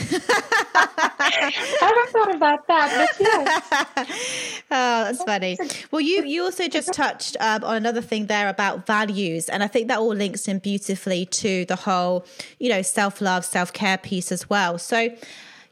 [0.73, 4.61] I haven't thought about that, but yes.
[4.71, 5.57] oh, that's funny.
[5.91, 9.67] Well, you you also just touched um, on another thing there about values, and I
[9.67, 12.25] think that all links in beautifully to the whole,
[12.59, 14.77] you know, self love, self care piece as well.
[14.77, 15.09] So,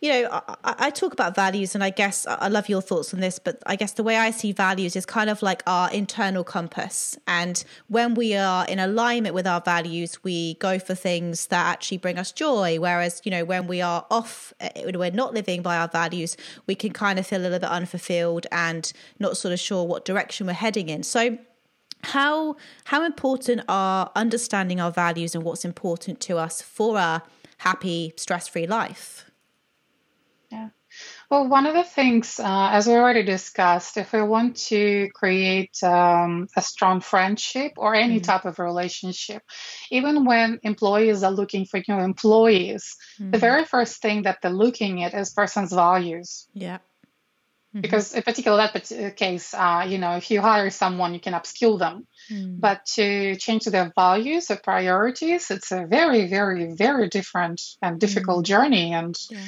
[0.03, 3.21] you know, I, I, talk about values, and I guess I love your thoughts on
[3.21, 6.43] this, but I guess the way I see values is kind of like our internal
[6.43, 7.17] compass.
[7.25, 11.99] And when we are in alignment with our values, we go for things that actually
[11.99, 12.81] bring us joy.
[12.81, 16.35] Whereas, you know, when we are off, eh, when we're not living by our values,
[16.67, 20.03] we can kind of feel a little bit unfulfilled and not sort of sure what
[20.03, 21.03] direction we're heading in.
[21.03, 21.37] So,
[22.03, 27.23] how how important are understanding our values and what's important to us for a
[27.57, 29.29] happy, stress-free life?
[30.51, 30.69] Yeah.
[31.29, 35.81] Well, one of the things, uh, as we already discussed, if we want to create
[35.81, 38.23] um, a strong friendship or any mm-hmm.
[38.23, 39.41] type of relationship,
[39.89, 43.31] even when employees are looking for new employees, mm-hmm.
[43.31, 46.47] the very first thing that they're looking at is person's values.
[46.53, 46.77] Yeah.
[47.73, 47.81] Mm-hmm.
[47.81, 51.33] Because in particular that uh, case, uh, you know, if you hire someone, you can
[51.33, 52.05] upskill them.
[52.31, 52.59] Mm.
[52.59, 58.45] But to change their values or priorities, it's a very, very, very different and difficult
[58.45, 58.47] mm.
[58.47, 58.93] journey.
[58.93, 59.39] And yeah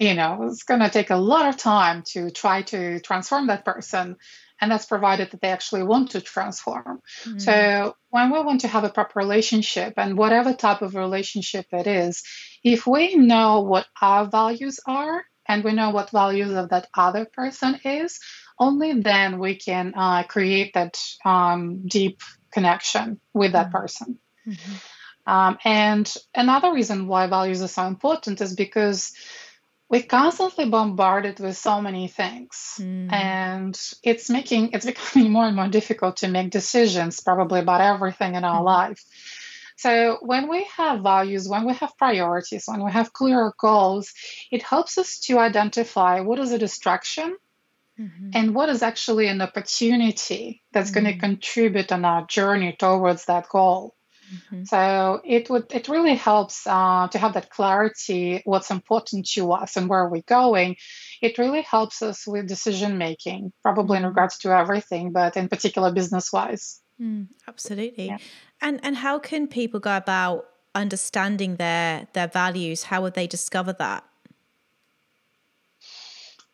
[0.00, 3.64] you know it's going to take a lot of time to try to transform that
[3.64, 4.16] person
[4.60, 7.38] and that's provided that they actually want to transform mm-hmm.
[7.38, 11.86] so when we want to have a proper relationship and whatever type of relationship it
[11.86, 12.24] is
[12.64, 17.24] if we know what our values are and we know what values of that other
[17.24, 18.20] person is
[18.58, 22.20] only then we can uh, create that um, deep
[22.52, 23.76] connection with that mm-hmm.
[23.76, 24.74] person mm-hmm.
[25.26, 29.12] Um, and another reason why values are so important is because
[29.88, 33.12] we're constantly bombarded with so many things mm.
[33.12, 38.34] and it's making it's becoming more and more difficult to make decisions probably about everything
[38.34, 38.64] in our mm.
[38.64, 39.04] life
[39.80, 44.12] so when we have values when we have priorities when we have clear goals
[44.50, 47.36] it helps us to identify what is a distraction
[47.98, 48.30] mm-hmm.
[48.34, 51.04] and what is actually an opportunity that's mm-hmm.
[51.04, 53.94] going to contribute on our journey towards that goal
[54.30, 54.64] Mm-hmm.
[54.64, 59.76] So it would it really helps uh, to have that clarity what's important to us
[59.76, 60.76] and where we're going.
[61.20, 64.10] It really helps us with decision making, probably in mm-hmm.
[64.10, 66.80] regards to everything, but in particular business wise.
[67.00, 68.08] Mm, absolutely.
[68.08, 68.18] Yeah.
[68.60, 72.84] And and how can people go about understanding their their values?
[72.84, 74.04] How would they discover that?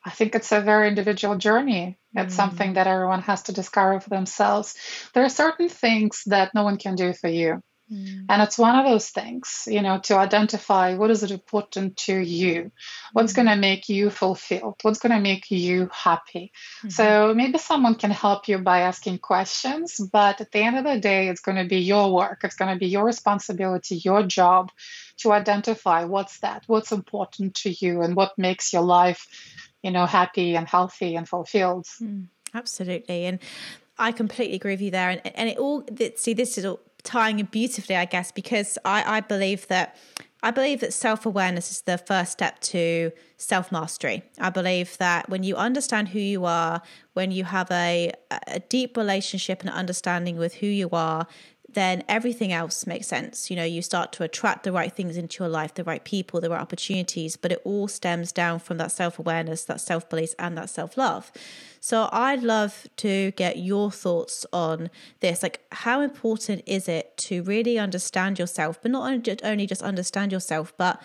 [0.05, 1.99] I think it's a very individual journey.
[2.15, 2.37] It's mm.
[2.37, 4.77] something that everyone has to discover for themselves.
[5.15, 7.61] There are certain things that no one can do for you.
[7.93, 8.27] Mm.
[8.29, 12.17] And it's one of those things, you know, to identify what is it important to
[12.17, 12.73] you,
[13.13, 13.37] what's mm.
[13.37, 16.53] going to make you fulfilled, what's going to make you happy.
[16.79, 16.89] Mm-hmm.
[16.89, 20.99] So maybe someone can help you by asking questions, but at the end of the
[20.99, 24.73] day, it's going to be your work, it's going to be your responsibility, your job
[25.19, 29.27] to identify what's that, what's important to you, and what makes your life,
[29.83, 31.87] you know, happy and healthy and fulfilled.
[32.03, 33.27] Mm, absolutely.
[33.27, 33.39] And
[33.97, 35.11] I completely agree with you there.
[35.11, 39.19] And, and it all, see, this is all tying in beautifully, I guess, because I,
[39.19, 39.97] I believe that
[40.43, 44.23] I believe that self awareness is the first step to self mastery.
[44.39, 46.83] I believe that when you understand who you are,
[47.15, 48.13] when you have a,
[48.47, 51.27] a deep relationship and understanding with who you are,
[51.77, 53.51] then everything else makes sense.
[53.51, 56.41] You know, you start to attract the right things into your life, the right people,
[56.41, 60.35] the right opportunities, but it all stems down from that self awareness, that self belief,
[60.39, 61.31] and that self love.
[61.79, 64.89] So I'd love to get your thoughts on
[65.21, 65.43] this.
[65.43, 70.73] Like, how important is it to really understand yourself, but not only just understand yourself,
[70.79, 71.03] but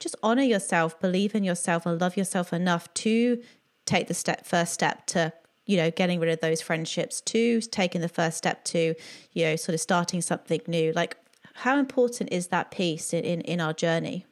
[0.00, 3.42] just honor yourself, believe in yourself, and love yourself enough to
[3.84, 5.34] take the step first step to
[5.66, 8.94] you know getting rid of those friendships to taking the first step to
[9.32, 11.16] you know sort of starting something new like
[11.54, 14.26] how important is that piece in in, in our journey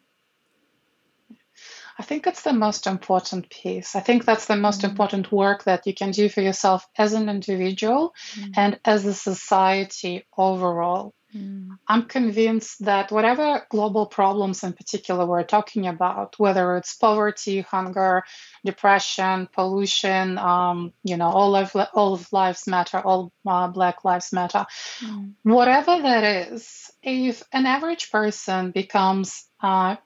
[1.99, 3.95] I think it's the most important piece.
[3.95, 4.88] I think that's the most mm.
[4.88, 8.53] important work that you can do for yourself as an individual mm.
[8.57, 11.14] and as a society overall.
[11.35, 11.79] Mm.
[11.88, 18.25] I'm convinced that whatever global problems in particular we're talking about, whether it's poverty, hunger,
[18.64, 24.33] depression, pollution, um, you know, all of all of lives matter, all uh, Black lives
[24.33, 24.66] matter,
[25.01, 25.33] mm.
[25.42, 29.97] whatever that is, if an average person becomes uh,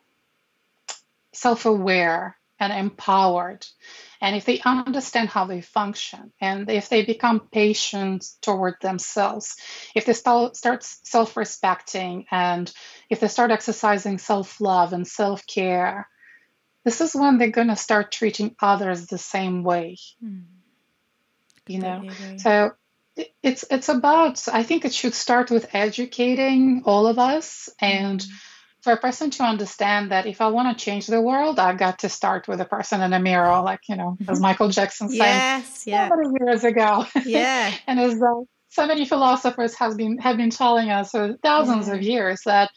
[1.33, 3.67] self-aware and empowered
[4.21, 9.57] and if they understand how they function and if they become patient toward themselves
[9.95, 12.73] if they start, start self-respecting and
[13.11, 16.09] if they start exercising self-love and self-care
[16.85, 19.97] this is when they're going to start treating others the same way.
[20.25, 20.45] Mm.
[21.67, 22.09] you know?
[22.37, 22.75] So
[23.43, 28.31] it's it's about i think it should start with educating all of us and mm
[28.87, 31.99] for a person to understand that if I want to change the world, I've got
[31.99, 34.43] to start with a person in a mirror, like, you know, as mm-hmm.
[34.43, 36.09] Michael Jackson said yes, yeah.
[36.09, 37.05] so many years ago.
[37.25, 37.75] Yeah.
[37.89, 41.95] and as uh, so many philosophers have been have been telling us for thousands yeah.
[41.95, 42.71] of years that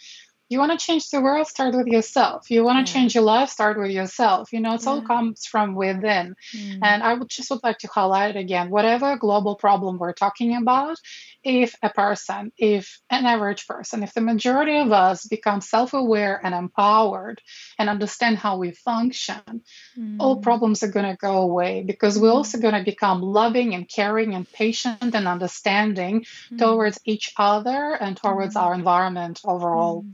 [0.49, 2.99] you want to change the world start with yourself you want to yeah.
[2.99, 4.89] change your life start with yourself you know it yeah.
[4.89, 6.79] all comes from within mm.
[6.81, 10.55] and i would just would like to highlight it again whatever global problem we're talking
[10.55, 10.97] about
[11.43, 16.53] if a person if an average person if the majority of us become self-aware and
[16.53, 17.41] empowered
[17.77, 19.61] and understand how we function
[19.97, 20.17] mm.
[20.19, 22.61] all problems are going to go away because we're also mm.
[22.61, 26.57] going to become loving and caring and patient and understanding mm.
[26.57, 28.61] towards each other and towards mm.
[28.61, 30.13] our environment overall mm.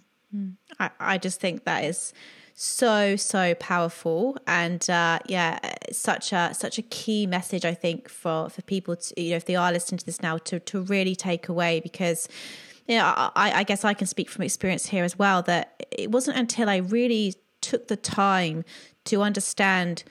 [0.80, 2.13] I, I just think that is
[2.54, 4.38] so so powerful.
[4.48, 5.60] And uh, yeah
[5.91, 9.45] such a such a key message i think for for people to you know if
[9.45, 12.28] they are listening to this now to to really take away because
[12.88, 16.12] you know I, I guess i can speak from experience here as well that it
[16.12, 18.63] wasn't until i really took the time
[19.06, 20.04] to understand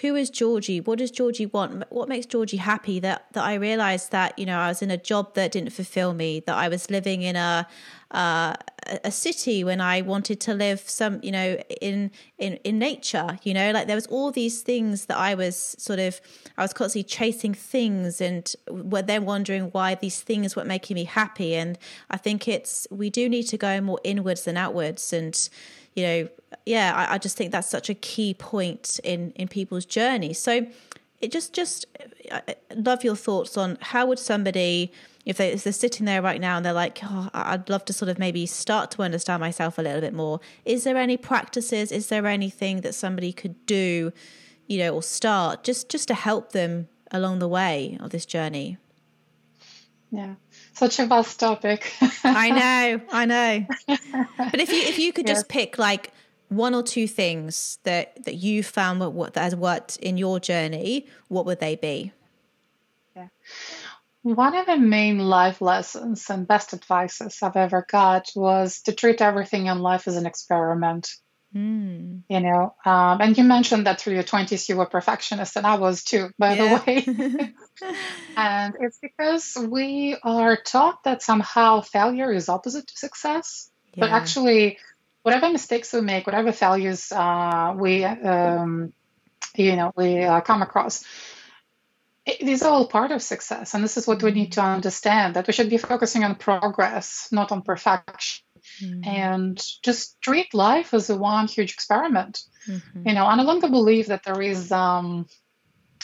[0.00, 0.80] who is Georgie?
[0.80, 1.84] What does Georgie want?
[1.90, 3.00] What makes Georgie happy?
[3.00, 6.12] That that I realized that you know I was in a job that didn't fulfill
[6.12, 6.40] me.
[6.40, 7.66] That I was living in a
[8.10, 8.54] uh,
[9.02, 13.38] a city when I wanted to live some you know in in in nature.
[13.42, 16.20] You know, like there was all these things that I was sort of
[16.58, 21.04] I was constantly chasing things and were then wondering why these things weren't making me
[21.04, 21.54] happy.
[21.54, 21.78] And
[22.10, 25.48] I think it's we do need to go more inwards than outwards and
[25.96, 26.28] you know,
[26.66, 30.32] yeah, I, I just think that's such a key point in in people's journey.
[30.32, 30.66] So
[31.20, 31.86] it just just
[32.30, 34.92] I love your thoughts on how would somebody
[35.24, 37.92] if, they, if they're sitting there right now and they're like oh, i'd love to
[37.92, 41.90] sort of maybe start to understand myself a little bit more is there any practices
[41.90, 44.12] is there anything that somebody could do
[44.68, 48.76] you know or start just just to help them along the way of this journey
[50.12, 50.34] yeah
[50.76, 51.90] such a vast topic.
[52.22, 53.66] I know, I know.
[54.38, 55.38] But if you if you could yes.
[55.38, 56.12] just pick like
[56.48, 60.40] one or two things that that you found what, what that has worked in your
[60.40, 62.12] journey, what would they be?
[63.14, 63.28] Yeah.
[64.22, 69.22] One of the main life lessons and best advices I've ever got was to treat
[69.22, 71.08] everything in life as an experiment.
[71.54, 72.22] Mm.
[72.28, 75.76] You know, um, and you mentioned that through your 20s you were perfectionist, and I
[75.76, 76.78] was too, by yeah.
[76.78, 77.54] the way.
[78.36, 84.00] and it's because we are taught that somehow failure is opposite to success, yeah.
[84.00, 84.78] but actually,
[85.26, 88.92] whatever mistakes we make, whatever failures uh, we, um,
[89.56, 91.04] you know, we uh, come across,
[92.24, 93.74] it is all part of success.
[93.74, 97.26] And this is what we need to understand that we should be focusing on progress,
[97.32, 98.44] not on perfection
[98.80, 99.08] mm-hmm.
[99.08, 102.44] and just treat life as a one huge experiment.
[102.68, 103.08] Mm-hmm.
[103.08, 105.26] You know, I no longer believe that there is um,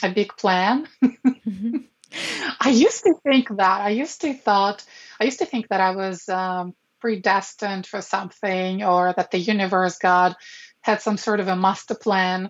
[0.03, 0.85] a big plan.
[1.01, 1.77] mm-hmm.
[2.59, 3.81] I used to think that.
[3.81, 4.83] I used to thought.
[5.17, 9.97] I used to think that I was um, predestined for something, or that the universe,
[9.97, 10.37] God,
[10.79, 12.49] had some sort of a master plan.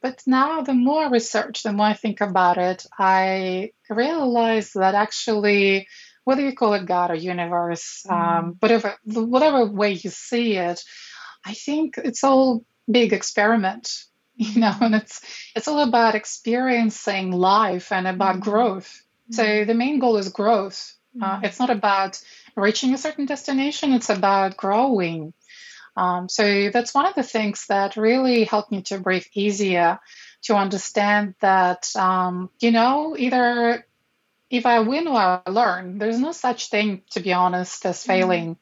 [0.00, 4.94] But now, the more I research, the more I think about it, I realize that
[4.94, 5.88] actually
[6.22, 8.56] whether you call it God or universe, um, mm.
[8.60, 10.84] whatever whatever way you see it,
[11.44, 14.04] I think it's all big experiment,
[14.36, 15.20] you know, and it's
[15.56, 18.50] it's all about experiencing life and about mm-hmm.
[18.50, 19.02] growth.
[19.32, 19.66] So mm-hmm.
[19.66, 20.94] the main goal is growth.
[21.20, 22.22] Uh, it's not about
[22.60, 23.92] reaching a certain destination.
[23.92, 25.32] It's about growing.
[25.96, 29.98] Um, so that's one of the things that really helped me to breathe easier,
[30.42, 33.84] to understand that um, you know either
[34.48, 38.06] if I win or I learn, there's no such thing, to be honest, as mm-hmm.
[38.06, 38.56] failing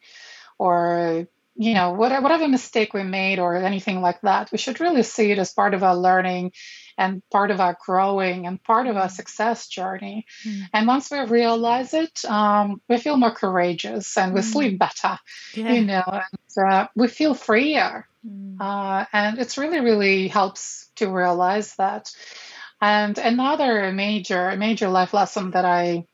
[0.59, 1.29] or
[1.59, 5.33] you know whatever, whatever mistake we made or anything like that we should really see
[5.33, 6.53] it as part of our learning
[6.99, 9.13] and part of our growing and part of our mm-hmm.
[9.13, 10.63] success journey mm.
[10.73, 14.45] and once we realize it um, we feel more courageous and we mm.
[14.45, 15.19] sleep better
[15.55, 15.73] yeah.
[15.73, 18.61] you know and uh, we feel freer mm.
[18.61, 22.11] uh, and it's really really helps to realize that
[22.81, 26.05] and another major major life lesson that i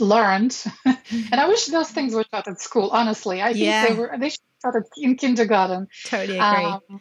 [0.00, 2.90] learned, and I wish those things were taught at school.
[2.90, 3.86] Honestly, I think yeah.
[3.86, 5.88] they were they should taught in kindergarten.
[6.06, 6.64] Totally agree.
[6.64, 7.00] Um,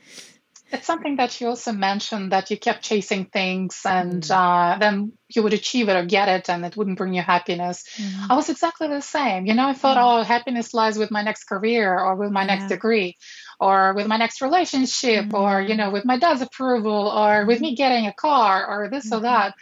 [0.73, 4.31] it's something that you also mentioned that you kept chasing things and mm.
[4.31, 7.85] uh, then you would achieve it or get it and it wouldn't bring you happiness.
[7.95, 8.31] Mm.
[8.31, 9.45] I was exactly the same.
[9.45, 10.21] You know, I thought, mm.
[10.21, 12.55] oh, happiness lies with my next career or with my yeah.
[12.55, 13.17] next degree
[13.59, 17.75] or with my next relationship or, you know, with my dad's approval or with me
[17.75, 19.25] getting a car or this or mm-hmm.
[19.25, 19.53] that.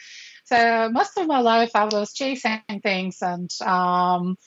[0.45, 4.37] So most of my life, I was chasing things and um,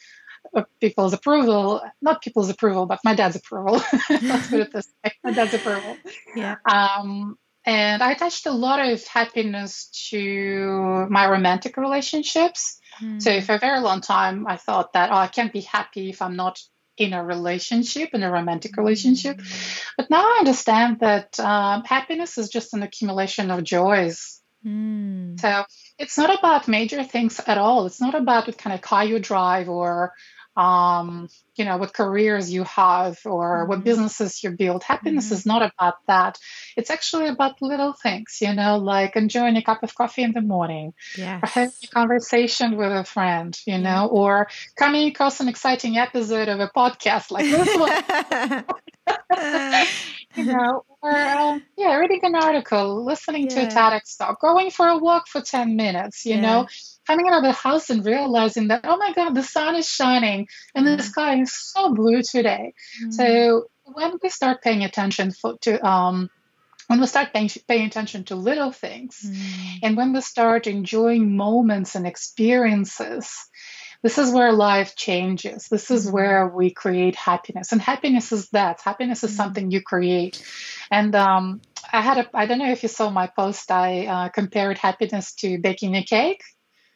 [0.80, 3.82] people's approval, not people's approval, but my dad's approval.
[4.10, 5.96] Let's put it this way my dad's approval.
[6.36, 6.56] Yeah.
[6.64, 12.78] Um, and I attached a lot of happiness to my romantic relationships.
[13.00, 13.22] Mm.
[13.22, 16.20] So for a very long time, I thought that, oh, I can't be happy if
[16.20, 16.60] I'm not
[16.96, 19.38] in a relationship, in a romantic relationship.
[19.38, 19.82] Mm.
[19.96, 24.40] But now I understand that um, happiness is just an accumulation of joys.
[24.64, 25.40] Mm.
[25.40, 25.64] So
[25.98, 27.86] it's not about major things at all.
[27.86, 30.12] It's not about what kind of car you drive or
[30.56, 33.68] um, you know, what careers you have or mm-hmm.
[33.70, 34.82] what businesses you build.
[34.82, 35.34] Happiness mm-hmm.
[35.34, 36.38] is not about that.
[36.76, 40.40] It's actually about little things, you know, like enjoying a cup of coffee in the
[40.40, 41.40] morning, yes.
[41.42, 46.48] or having a conversation with a friend, you know, or coming across an exciting episode
[46.48, 48.64] of a podcast like this one.
[50.34, 53.54] you know, or um, yeah, reading an article, listening yeah.
[53.56, 56.40] to a TEDx talk, going for a walk for 10 minutes, you yeah.
[56.40, 56.68] know,
[57.06, 60.48] coming out of the house and realizing that, oh my God, the sun is shining
[60.74, 62.74] and the sky is so blue today.
[63.02, 63.10] Mm-hmm.
[63.10, 66.30] So when we start paying attention for, to, um,
[66.86, 69.78] when we start paying, paying attention to little things mm.
[69.82, 73.46] and when we start enjoying moments and experiences
[74.04, 75.66] this is where life changes.
[75.68, 76.14] This is mm-hmm.
[76.14, 77.72] where we create happiness.
[77.72, 78.82] And happiness is that.
[78.82, 79.36] Happiness is mm-hmm.
[79.38, 80.44] something you create.
[80.90, 84.28] And um, I had a, I don't know if you saw my post, I uh,
[84.28, 86.42] compared happiness to baking a cake.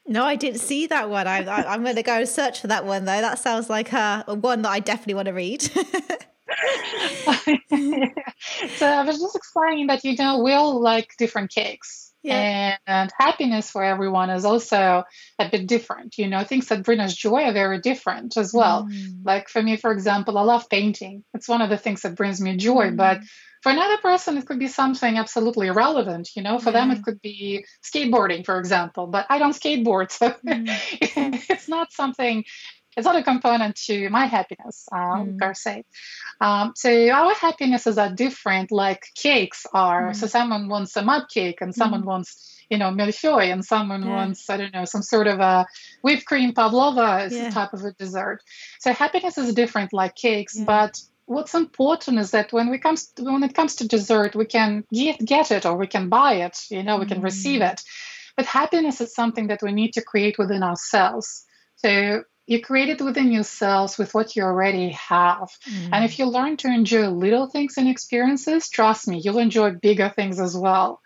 [0.07, 1.27] No, I didn't see that one.
[1.27, 3.23] I, I, am going to go search for that one, though.
[3.23, 5.63] That sounds like a, a one that I definitely want to read.
[8.77, 12.77] so I was just explaining that, you know, we all like different cakes yeah.
[12.87, 15.05] And happiness for everyone is also
[15.39, 16.19] a bit different.
[16.19, 18.87] You know, things that bring us joy are very different as well.
[18.87, 19.25] Mm.
[19.25, 21.25] Like for me, for example, I love painting.
[21.35, 22.91] It's one of the things that brings me joy.
[22.91, 22.97] Mm.
[22.97, 23.21] But
[23.63, 26.31] for another person, it could be something absolutely irrelevant.
[26.37, 26.81] You know, for yeah.
[26.81, 29.07] them, it could be skateboarding, for example.
[29.07, 30.69] But I don't skateboard, so mm.
[31.51, 32.45] it's not something
[32.99, 35.39] it's not a component to my happiness um, mm.
[35.39, 35.85] per se.
[36.41, 40.11] Um, so our happinesses are different, like cakes are.
[40.11, 40.17] Mm.
[40.17, 42.07] So someone wants a mud cake, and someone mm.
[42.07, 44.15] wants you know, millefeuille, and someone yeah.
[44.15, 45.67] wants, I don't know, some sort of a
[46.03, 47.49] whipped cream pavlova is yeah.
[47.49, 48.43] type of a dessert.
[48.81, 50.65] So happiness is different, like cakes, yeah.
[50.65, 54.45] but what's important is that when we comes to, when it comes to dessert, we
[54.45, 57.73] can get get it or we can buy it, you know, we can receive mm.
[57.73, 57.83] it.
[58.37, 61.45] But happiness is something that we need to create within ourselves.
[61.77, 65.51] So you create it within yourselves with what you already have.
[65.71, 65.91] Mm.
[65.93, 70.09] And if you learn to enjoy little things and experiences, trust me, you'll enjoy bigger
[70.09, 71.03] things as well.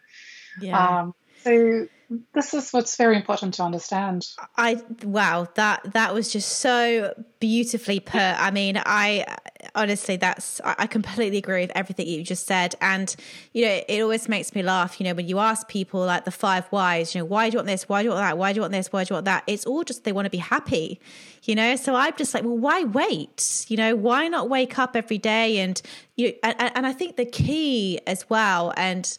[0.60, 1.00] Yeah.
[1.00, 1.88] Um, so
[2.32, 4.24] this is what's very important to understand.
[4.56, 8.20] I wow, that that was just so beautifully put.
[8.20, 9.26] I mean, I
[9.74, 12.74] honestly that's I completely agree with everything you just said.
[12.80, 13.14] And
[13.52, 16.30] you know, it always makes me laugh, you know, when you ask people like the
[16.30, 17.88] five whys, you know, why do you want this?
[17.88, 18.38] Why do you want that?
[18.38, 18.92] Why do you want this?
[18.92, 19.44] Why do you want that?
[19.46, 21.00] It's all just they want to be happy.
[21.44, 23.66] You know, so I'm just like, well, why wait?
[23.68, 25.80] You know, why not wake up every day and
[26.16, 29.16] you and, and I think the key as well and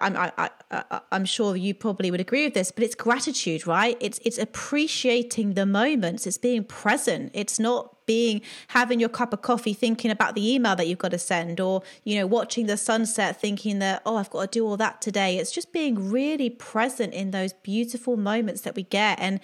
[0.00, 3.96] I'm, I, I, I'm sure you probably would agree with this, but it's gratitude, right?
[4.00, 6.26] It's it's appreciating the moments.
[6.26, 7.30] It's being present.
[7.34, 11.12] It's not being having your cup of coffee thinking about the email that you've got
[11.12, 14.66] to send, or you know watching the sunset thinking that oh I've got to do
[14.66, 15.38] all that today.
[15.38, 19.38] It's just being really present in those beautiful moments that we get, and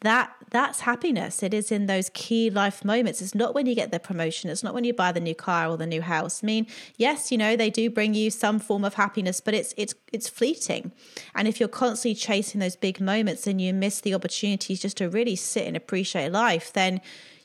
[0.00, 1.42] that that's happiness.
[1.42, 3.20] It is in those key life moments.
[3.20, 4.48] It's not when you get the promotion.
[4.48, 6.42] It's not when you buy the new car or the new house.
[6.42, 9.74] I mean yes you know they do bring you some form of happiness but it's
[9.76, 10.92] it's it's fleeting.
[11.34, 15.08] And if you're constantly chasing those big moments and you miss the opportunities just to
[15.08, 17.00] really sit and appreciate life then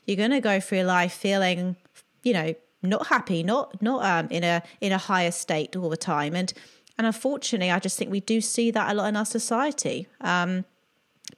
[0.06, 1.76] you're going to go through life feeling
[2.22, 5.96] you know not happy not not um in a in a higher state all the
[5.96, 6.36] time.
[6.36, 6.52] And
[6.96, 10.06] and unfortunately i just think we do see that a lot in our society.
[10.20, 10.64] Um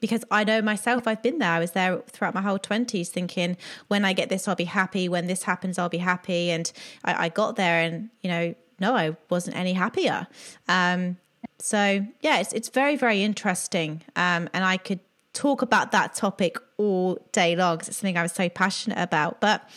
[0.01, 1.51] because I know myself, I've been there.
[1.51, 3.57] I was there throughout my whole 20s thinking,
[3.89, 5.09] when I get this, I'll be happy.
[5.09, 6.51] When this happens, I'll be happy.
[6.51, 6.71] And
[7.05, 10.27] I, I got there and, you know, no, I wasn't any happier.
[10.69, 11.17] Um,
[11.59, 14.03] so, yeah, it's, it's very, very interesting.
[14.15, 15.01] Um, and I could
[15.33, 19.41] talk about that topic all day long because it's something I was so passionate about,
[19.41, 19.69] but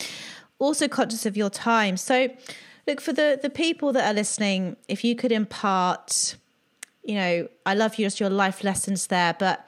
[0.57, 1.97] also conscious of your time.
[1.97, 2.29] So,
[2.87, 6.35] look, for the, the people that are listening, if you could impart,
[7.03, 9.67] you know, I love just your life lessons there, but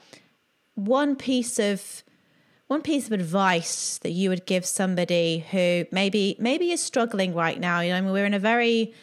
[0.76, 2.04] one piece of
[2.68, 7.60] one piece of advice that you would give somebody who maybe maybe is struggling right
[7.60, 7.82] now.
[7.82, 8.94] You know I mean, we're in a very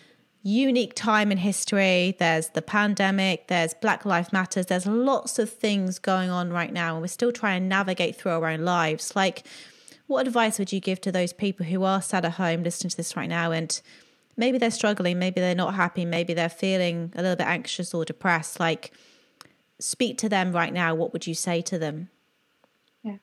[0.42, 2.16] unique time in history.
[2.18, 6.94] There's the pandemic there's black lives matters there's lots of things going on right now
[6.94, 9.14] and we're still trying to navigate through our own lives.
[9.14, 9.46] Like
[10.06, 12.96] what advice would you give to those people who are sat at home listening to
[12.96, 13.52] this right now?
[13.52, 13.78] And
[14.38, 18.06] maybe they're struggling maybe they're not happy maybe they're feeling a little bit anxious or
[18.06, 18.58] depressed.
[18.58, 18.92] Like
[19.80, 22.10] speak to them right now, what would you say to them?
[23.02, 23.16] Yeah.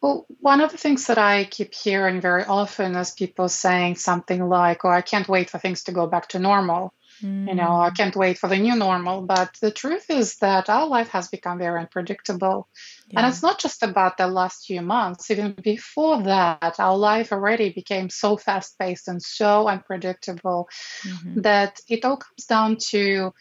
[0.00, 4.46] Well, one of the things that I keep hearing very often is people saying something
[4.48, 6.92] like, Oh, I can't wait for things to go back to normal.
[7.22, 7.48] Mm.
[7.48, 7.96] You know, I mm.
[7.96, 9.22] can't wait for the new normal.
[9.22, 12.68] But the truth is that our life has become very unpredictable.
[13.08, 13.20] Yeah.
[13.20, 15.30] And it's not just about the last few months.
[15.30, 20.68] Even before that, our life already became so fast paced and so unpredictable
[21.02, 21.42] mm-hmm.
[21.42, 23.32] that it all comes down to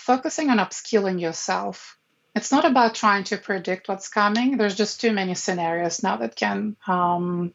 [0.00, 1.98] focusing on upskilling yourself.
[2.34, 4.56] It's not about trying to predict what's coming.
[4.56, 7.52] There's just too many scenarios now that can, um,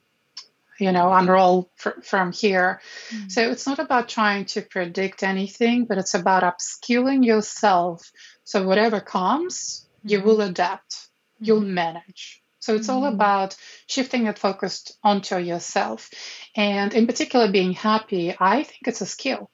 [0.79, 2.81] you know, unroll fr- from here.
[3.09, 3.29] Mm-hmm.
[3.29, 8.11] So it's not about trying to predict anything, but it's about upskilling yourself.
[8.43, 10.09] So whatever comes, mm-hmm.
[10.09, 11.45] you will adapt, mm-hmm.
[11.45, 12.43] you'll manage.
[12.59, 13.15] So it's all mm-hmm.
[13.15, 13.55] about
[13.87, 16.09] shifting it focused onto yourself.
[16.55, 19.49] And in particular, being happy, I think it's a skill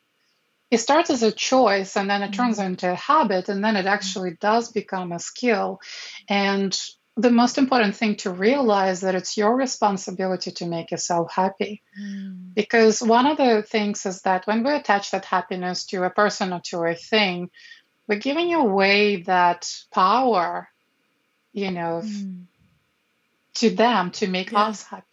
[0.72, 2.68] it starts as a choice and then it turns mm-hmm.
[2.68, 5.82] into a habit and then it actually does become a skill
[6.28, 6.80] and
[7.18, 12.54] the most important thing to realize that it's your responsibility to make yourself happy mm.
[12.56, 16.54] because one of the things is that when we attach that happiness to a person
[16.54, 17.50] or to a thing
[18.08, 20.70] we're giving away that power
[21.52, 22.44] you know mm.
[23.56, 24.64] to them to make yeah.
[24.64, 25.11] us happy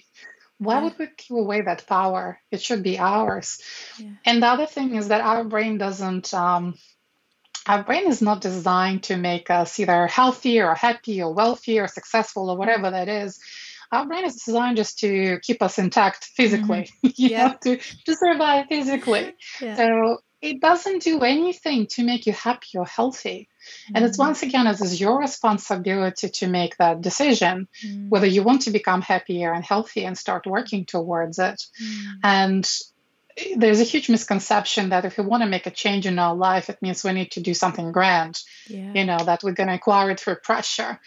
[0.58, 2.40] why would we give away that power?
[2.50, 3.60] It should be ours.
[3.98, 4.10] Yeah.
[4.24, 6.74] And the other thing is that our brain doesn't, um,
[7.66, 11.86] our brain is not designed to make us either healthy or happy or wealthy or
[11.86, 13.38] successful or whatever that is.
[13.92, 17.08] Our brain is designed just to keep us intact physically, mm-hmm.
[17.16, 17.48] you yeah.
[17.48, 19.34] know, to, to survive physically.
[19.58, 23.48] So it doesn't do anything to make you happy or healthy.
[23.48, 23.96] Mm-hmm.
[23.96, 24.28] And it's mm-hmm.
[24.28, 28.08] once again, it is your responsibility to make that decision, mm-hmm.
[28.08, 31.62] whether you want to become happier and healthy and start working towards it.
[31.82, 32.12] Mm-hmm.
[32.22, 32.70] And
[33.56, 36.70] there's a huge misconception that if we want to make a change in our life,
[36.70, 38.92] it means we need to do something grand, yeah.
[38.94, 41.00] you know, that we're going to acquire it through pressure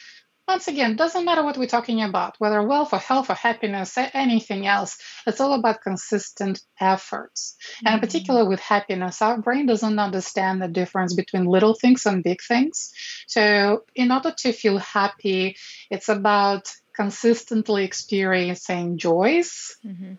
[0.51, 4.09] once again, doesn't matter what we're talking about, whether wealth or health or happiness, or
[4.13, 4.97] anything else.
[5.25, 7.55] It's all about consistent efforts.
[7.55, 7.87] Mm-hmm.
[7.87, 12.21] And in particular with happiness, our brain doesn't understand the difference between little things and
[12.21, 12.91] big things.
[13.27, 15.55] So in order to feel happy,
[15.89, 19.77] it's about consistently experiencing joys.
[19.85, 20.15] Mm-hmm.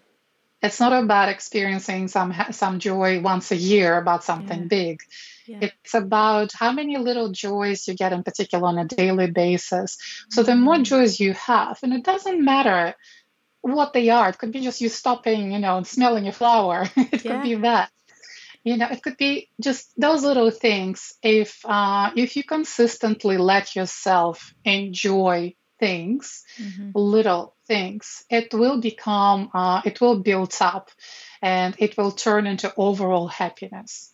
[0.63, 4.67] It's not about experiencing some some joy once a year about something yeah.
[4.69, 5.03] big.
[5.47, 5.59] Yeah.
[5.63, 9.99] It's about how many little joys you get in particular on a daily basis.
[10.31, 10.85] So the more mm-hmm.
[10.85, 12.95] joys you have, and it doesn't matter
[13.63, 14.29] what they are.
[14.29, 16.89] It could be just you stopping, you know, and smelling a flower.
[16.97, 17.33] it yeah.
[17.33, 17.91] could be that.
[18.65, 21.15] You know, it could be just those little things.
[21.23, 26.91] If uh, if you consistently let yourself enjoy things, mm-hmm.
[26.95, 30.91] little things, it will become, uh, it will build up,
[31.41, 34.13] and it will turn into overall happiness.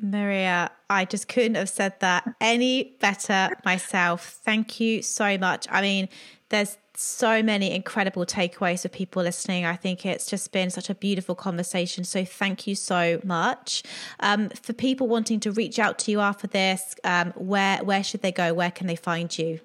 [0.00, 4.40] Mariya, I just couldn't have said that any better myself.
[4.42, 5.66] Thank you so much.
[5.70, 6.08] I mean,
[6.48, 9.64] there's so many incredible takeaways for people listening.
[9.64, 12.04] I think it's just been such a beautiful conversation.
[12.04, 13.82] So thank you so much.
[14.20, 18.22] Um, for people wanting to reach out to you after this, um, where where should
[18.22, 18.54] they go?
[18.54, 19.60] Where can they find you?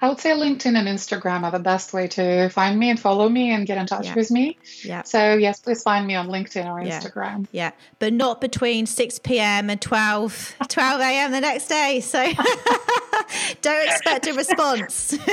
[0.00, 3.28] I would say LinkedIn and Instagram are the best way to find me and follow
[3.28, 4.14] me and get in touch yeah.
[4.14, 4.58] with me.
[4.82, 5.02] Yeah.
[5.02, 7.46] So yes, please find me on LinkedIn or Instagram.
[7.52, 7.66] Yeah.
[7.66, 7.70] yeah.
[7.98, 9.70] But not between 6 p.m.
[9.70, 11.32] and 12 12 a.m.
[11.32, 12.00] the next day.
[12.00, 12.22] So
[13.62, 15.12] Don't expect a response.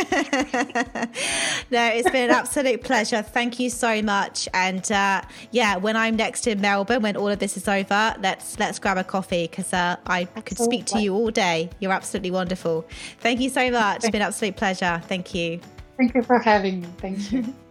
[1.72, 3.22] no, it's been an absolute pleasure.
[3.22, 4.48] Thank you so much.
[4.54, 5.22] And uh,
[5.52, 8.98] yeah, when I'm next in Melbourne, when all of this is over, let's let's grab
[8.98, 10.42] a coffee because uh, I absolutely.
[10.44, 11.70] could speak to you all day.
[11.80, 12.86] You're absolutely wonderful.
[13.20, 13.98] Thank you so much.
[13.98, 15.02] It's been an absolute pleasure.
[15.06, 15.60] Thank you.
[15.98, 16.88] Thank you for having me.
[16.98, 17.54] Thank you.